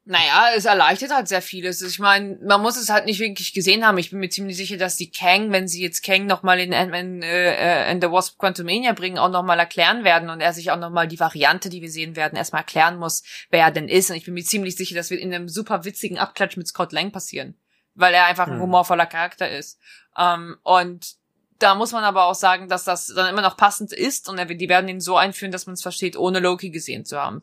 [0.10, 1.82] Naja, es erleichtert halt sehr vieles.
[1.82, 3.98] Ich meine, man muss es halt nicht wirklich gesehen haben.
[3.98, 7.22] Ich bin mir ziemlich sicher, dass die Kang, wenn sie jetzt Kang nochmal in Ant-Man
[7.24, 11.10] äh, in The Wasp Quantumania bringen, auch nochmal erklären werden und er sich auch nochmal
[11.10, 14.10] die Variante, die wir sehen werden, erstmal erklären muss, wer er denn ist.
[14.10, 16.94] Und ich bin mir ziemlich sicher, das wird in einem super witzigen Abklatsch mit Scott
[16.94, 17.58] Lang passieren.
[17.94, 18.62] Weil er einfach ein hm.
[18.62, 19.78] humorvoller Charakter ist.
[20.18, 21.18] Ähm, und
[21.60, 24.70] da muss man aber auch sagen, dass das dann immer noch passend ist und die
[24.70, 27.42] werden ihn so einführen, dass man es versteht, ohne Loki gesehen zu haben.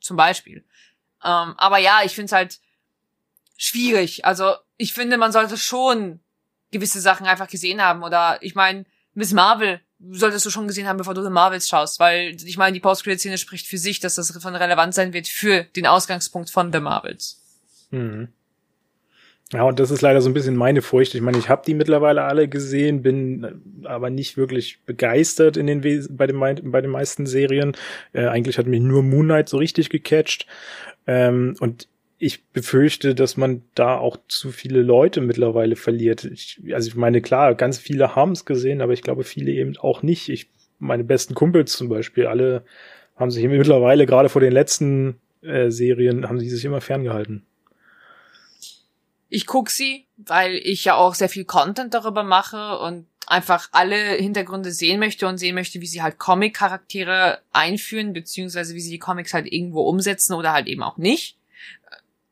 [0.00, 0.64] Zum Beispiel.
[1.24, 2.60] Ähm, aber ja, ich finde es halt
[3.56, 4.24] schwierig.
[4.24, 6.20] Also ich finde, man sollte schon
[6.70, 8.02] gewisse Sachen einfach gesehen haben.
[8.02, 11.98] Oder ich meine, Miss Marvel solltest du schon gesehen haben, bevor du The Marvels schaust,
[11.98, 15.64] weil ich meine, die Post-Credit-Szene spricht für sich, dass das von relevant sein wird für
[15.64, 17.40] den Ausgangspunkt von The Marvels.
[17.90, 18.28] Mhm.
[19.54, 21.14] Ja, und das ist leider so ein bisschen meine Furcht.
[21.14, 25.80] Ich meine, ich habe die mittlerweile alle gesehen, bin aber nicht wirklich begeistert in den
[26.10, 26.40] bei den
[26.72, 27.76] bei den meisten Serien.
[28.12, 30.48] Äh, eigentlich hat mich nur Moon Knight so richtig gecatcht.
[31.06, 31.88] Ähm, und
[32.18, 36.24] ich befürchte, dass man da auch zu viele Leute mittlerweile verliert.
[36.24, 39.76] Ich, also ich meine, klar, ganz viele haben es gesehen, aber ich glaube, viele eben
[39.76, 40.28] auch nicht.
[40.30, 40.50] Ich,
[40.80, 42.64] meine besten Kumpels zum Beispiel, alle
[43.14, 47.44] haben sich mittlerweile gerade vor den letzten äh, Serien, haben sie sich immer ferngehalten.
[49.34, 54.12] Ich guck sie, weil ich ja auch sehr viel Content darüber mache und einfach alle
[54.12, 59.00] Hintergründe sehen möchte und sehen möchte, wie sie halt Comic-Charaktere einführen, beziehungsweise wie sie die
[59.00, 61.36] Comics halt irgendwo umsetzen oder halt eben auch nicht.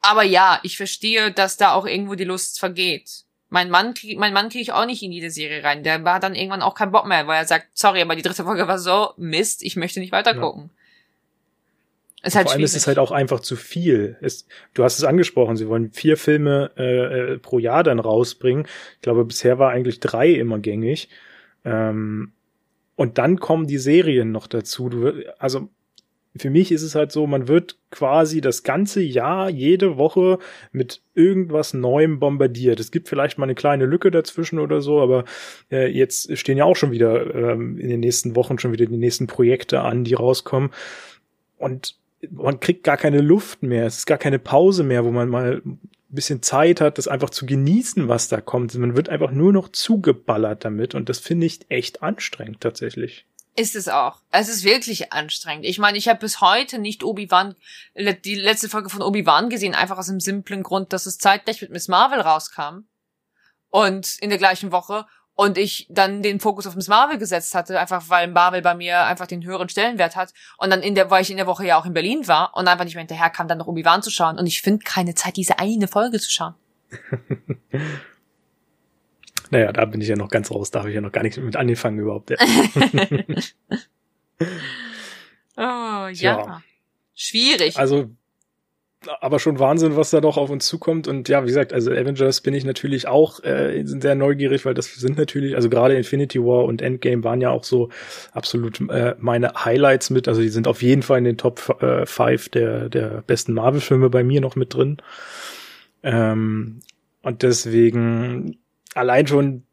[0.01, 3.25] Aber ja, ich verstehe, dass da auch irgendwo die Lust vergeht.
[3.49, 5.83] Mein Mann, krieg, mein Mann kriege ich auch nicht in jede Serie rein.
[5.83, 8.45] Der war dann irgendwann auch kein Bock mehr, weil er sagt, sorry, aber die dritte
[8.45, 10.71] Folge war so Mist, ich möchte nicht weiter gucken.
[10.73, 10.82] Ja.
[12.25, 12.64] Ist halt Vor allem schwierig.
[12.64, 14.16] ist es halt auch einfach zu viel.
[14.20, 18.66] Es, du hast es angesprochen, sie wollen vier Filme äh, äh, pro Jahr dann rausbringen.
[18.97, 21.09] Ich glaube, bisher war eigentlich drei immer gängig.
[21.64, 22.33] Ähm,
[22.95, 24.89] und dann kommen die Serien noch dazu.
[24.89, 25.68] Du, also
[26.37, 30.39] für mich ist es halt so, man wird quasi das ganze Jahr, jede Woche
[30.70, 32.81] mit irgendwas Neuem bombardiert.
[32.81, 35.25] Es gibt vielleicht mal eine kleine Lücke dazwischen oder so, aber
[35.70, 38.97] äh, jetzt stehen ja auch schon wieder ähm, in den nächsten Wochen schon wieder die
[38.97, 40.70] nächsten Projekte an, die rauskommen.
[41.59, 41.97] Und
[42.31, 45.62] man kriegt gar keine Luft mehr, es ist gar keine Pause mehr, wo man mal
[45.64, 48.75] ein bisschen Zeit hat, das einfach zu genießen, was da kommt.
[48.75, 53.27] Man wird einfach nur noch zugeballert damit und das finde ich echt anstrengend tatsächlich.
[53.55, 54.23] Ist es auch.
[54.31, 55.66] Es ist wirklich anstrengend.
[55.66, 57.55] Ich meine, ich habe bis heute nicht Obi-Wan,
[57.95, 61.70] die letzte Folge von Obi-Wan gesehen, einfach aus dem simplen Grund, dass es zeitgleich mit
[61.70, 62.85] Miss Marvel rauskam.
[63.68, 65.07] Und in der gleichen Woche
[65.43, 69.05] und ich dann den Fokus auf Miss Marvel gesetzt hatte, einfach weil Marvel bei mir
[69.05, 71.78] einfach den höheren Stellenwert hat und dann in der, weil ich in der Woche ja
[71.78, 74.38] auch in Berlin war und einfach nicht mehr hinterher kam, dann noch Obi-Wan zu schauen
[74.38, 76.55] und ich finde keine Zeit, diese eine Folge zu schauen.
[79.51, 81.38] naja, da bin ich ja noch ganz raus, da habe ich ja noch gar nichts
[81.38, 82.30] mit angefangen überhaupt.
[82.30, 82.36] Ja.
[85.57, 86.12] oh, ja.
[86.12, 86.62] Tja.
[87.14, 87.78] Schwierig.
[87.78, 88.11] Also
[89.21, 91.09] aber schon Wahnsinn, was da doch auf uns zukommt.
[91.09, 94.95] Und ja, wie gesagt, also Avengers bin ich natürlich auch äh, sehr neugierig, weil das
[94.95, 97.91] sind natürlich, also gerade Infinity War und Endgame waren ja auch so
[98.33, 100.29] absolut äh, meine Highlights mit.
[100.29, 104.11] Also die sind auf jeden Fall in den Top äh, 5 der, der besten Marvel-Filme
[104.11, 104.99] bei mir noch mit drin.
[106.03, 106.81] Ähm,
[107.23, 108.59] und deswegen
[108.95, 109.65] allein schon,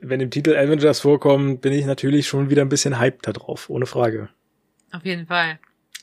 [0.00, 3.70] wenn im Titel Avengers vorkommt, bin ich natürlich schon wieder ein bisschen hyped da drauf,
[3.70, 4.28] ohne Frage.
[4.92, 5.58] Auf jeden Fall.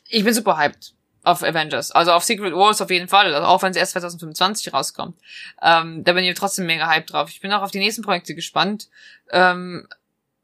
[0.09, 0.93] Ich bin super hyped
[1.23, 1.91] auf Avengers.
[1.91, 5.17] Also auf Secret Wars auf jeden Fall, also auch wenn es erst 2025 rauskommt.
[5.61, 7.29] Ähm, da bin ich trotzdem mega hype drauf.
[7.29, 8.89] Ich bin auch auf die nächsten Projekte gespannt,
[9.31, 9.87] ähm,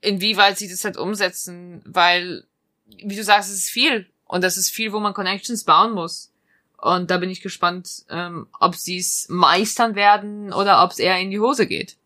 [0.01, 2.45] inwieweit sie das halt umsetzen, weil,
[2.85, 4.07] wie du sagst, es ist viel.
[4.25, 6.31] Und das ist viel, wo man Connections bauen muss.
[6.77, 11.19] Und da bin ich gespannt, ähm, ob sie es meistern werden oder ob es eher
[11.19, 11.97] in die Hose geht.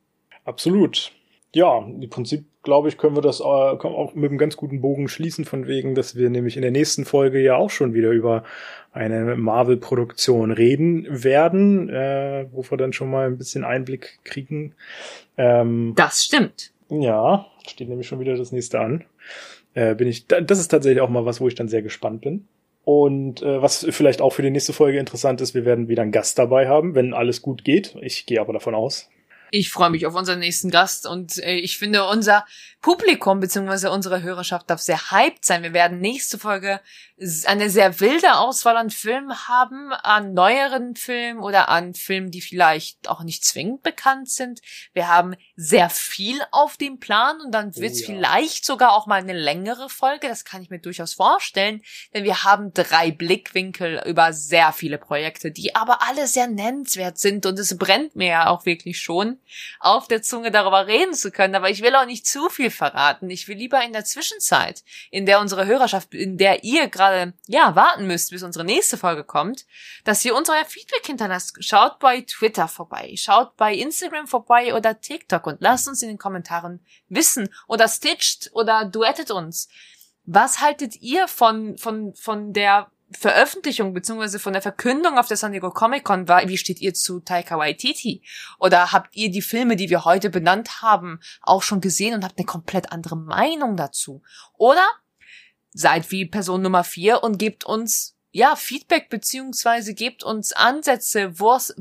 [0.45, 1.11] Absolut.
[1.53, 5.07] Ja, im Prinzip glaube ich, können wir das äh, auch mit einem ganz guten Bogen
[5.07, 8.43] schließen, von wegen, dass wir nämlich in der nächsten Folge ja auch schon wieder über
[8.91, 14.73] eine Marvel-Produktion reden werden, äh, wo wir dann schon mal ein bisschen Einblick kriegen.
[15.37, 16.71] Ähm, das stimmt.
[16.89, 19.03] Ja, steht nämlich schon wieder das nächste an.
[19.73, 22.47] Äh, bin ich, das ist tatsächlich auch mal was, wo ich dann sehr gespannt bin.
[22.85, 26.11] Und äh, was vielleicht auch für die nächste Folge interessant ist, wir werden wieder einen
[26.11, 27.95] Gast dabei haben, wenn alles gut geht.
[28.01, 29.09] Ich gehe aber davon aus.
[29.55, 32.43] Ich freue mich auf unseren nächsten Gast und äh, ich finde, unser
[32.81, 33.89] Publikum bzw.
[33.89, 35.61] unsere Hörerschaft darf sehr hyped sein.
[35.61, 36.81] Wir werden nächste Folge
[37.45, 43.07] eine sehr wilde Auswahl an Filmen haben, an neueren Filmen oder an Filmen, die vielleicht
[43.07, 44.59] auch nicht zwingend bekannt sind.
[44.91, 48.17] Wir haben sehr viel auf dem Plan und dann wird es oh ja.
[48.17, 50.27] vielleicht sogar auch mal eine längere Folge.
[50.27, 51.83] Das kann ich mir durchaus vorstellen,
[52.15, 57.45] denn wir haben drei Blickwinkel über sehr viele Projekte, die aber alle sehr nennenswert sind
[57.45, 59.37] und es brennt mir ja auch wirklich schon
[59.79, 61.55] auf der Zunge darüber reden zu können.
[61.55, 63.29] Aber ich will auch nicht zu viel verraten.
[63.29, 67.75] Ich will lieber in der Zwischenzeit, in der unsere Hörerschaft, in der ihr gerade ja,
[67.75, 69.65] warten müsst, bis unsere nächste Folge kommt,
[70.03, 71.63] dass ihr uns euer Feedback hinterlasst.
[71.63, 76.17] Schaut bei Twitter vorbei, schaut bei Instagram vorbei oder TikTok und lasst uns in den
[76.17, 79.69] Kommentaren wissen oder stitcht oder duettet uns.
[80.25, 85.51] Was haltet ihr von, von, von der Veröffentlichung beziehungsweise von der Verkündung auf der San
[85.51, 88.23] Diego Comic Con war, wie steht ihr zu Taika Waititi?
[88.59, 92.37] Oder habt ihr die Filme, die wir heute benannt haben, auch schon gesehen und habt
[92.37, 94.21] eine komplett andere Meinung dazu?
[94.57, 94.85] Oder
[95.73, 101.73] seid wie Person Nummer vier und gebt uns ja Feedback beziehungsweise gebt uns Ansätze, wo's,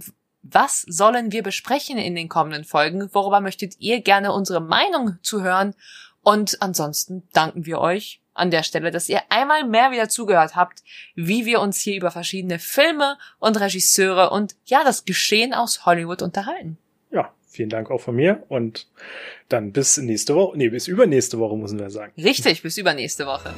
[0.42, 3.08] was sollen wir besprechen in den kommenden Folgen?
[3.14, 5.74] Worüber möchtet ihr gerne unsere Meinung zu hören?
[6.22, 10.82] Und ansonsten danken wir euch an der Stelle, dass ihr einmal mehr wieder zugehört habt,
[11.14, 16.22] wie wir uns hier über verschiedene Filme und Regisseure und ja, das Geschehen aus Hollywood
[16.22, 16.78] unterhalten.
[17.10, 18.86] Ja, vielen Dank auch von mir und
[19.48, 22.12] dann bis nächste Woche, nee, bis übernächste Woche müssen wir sagen.
[22.16, 23.52] Richtig, bis übernächste Woche.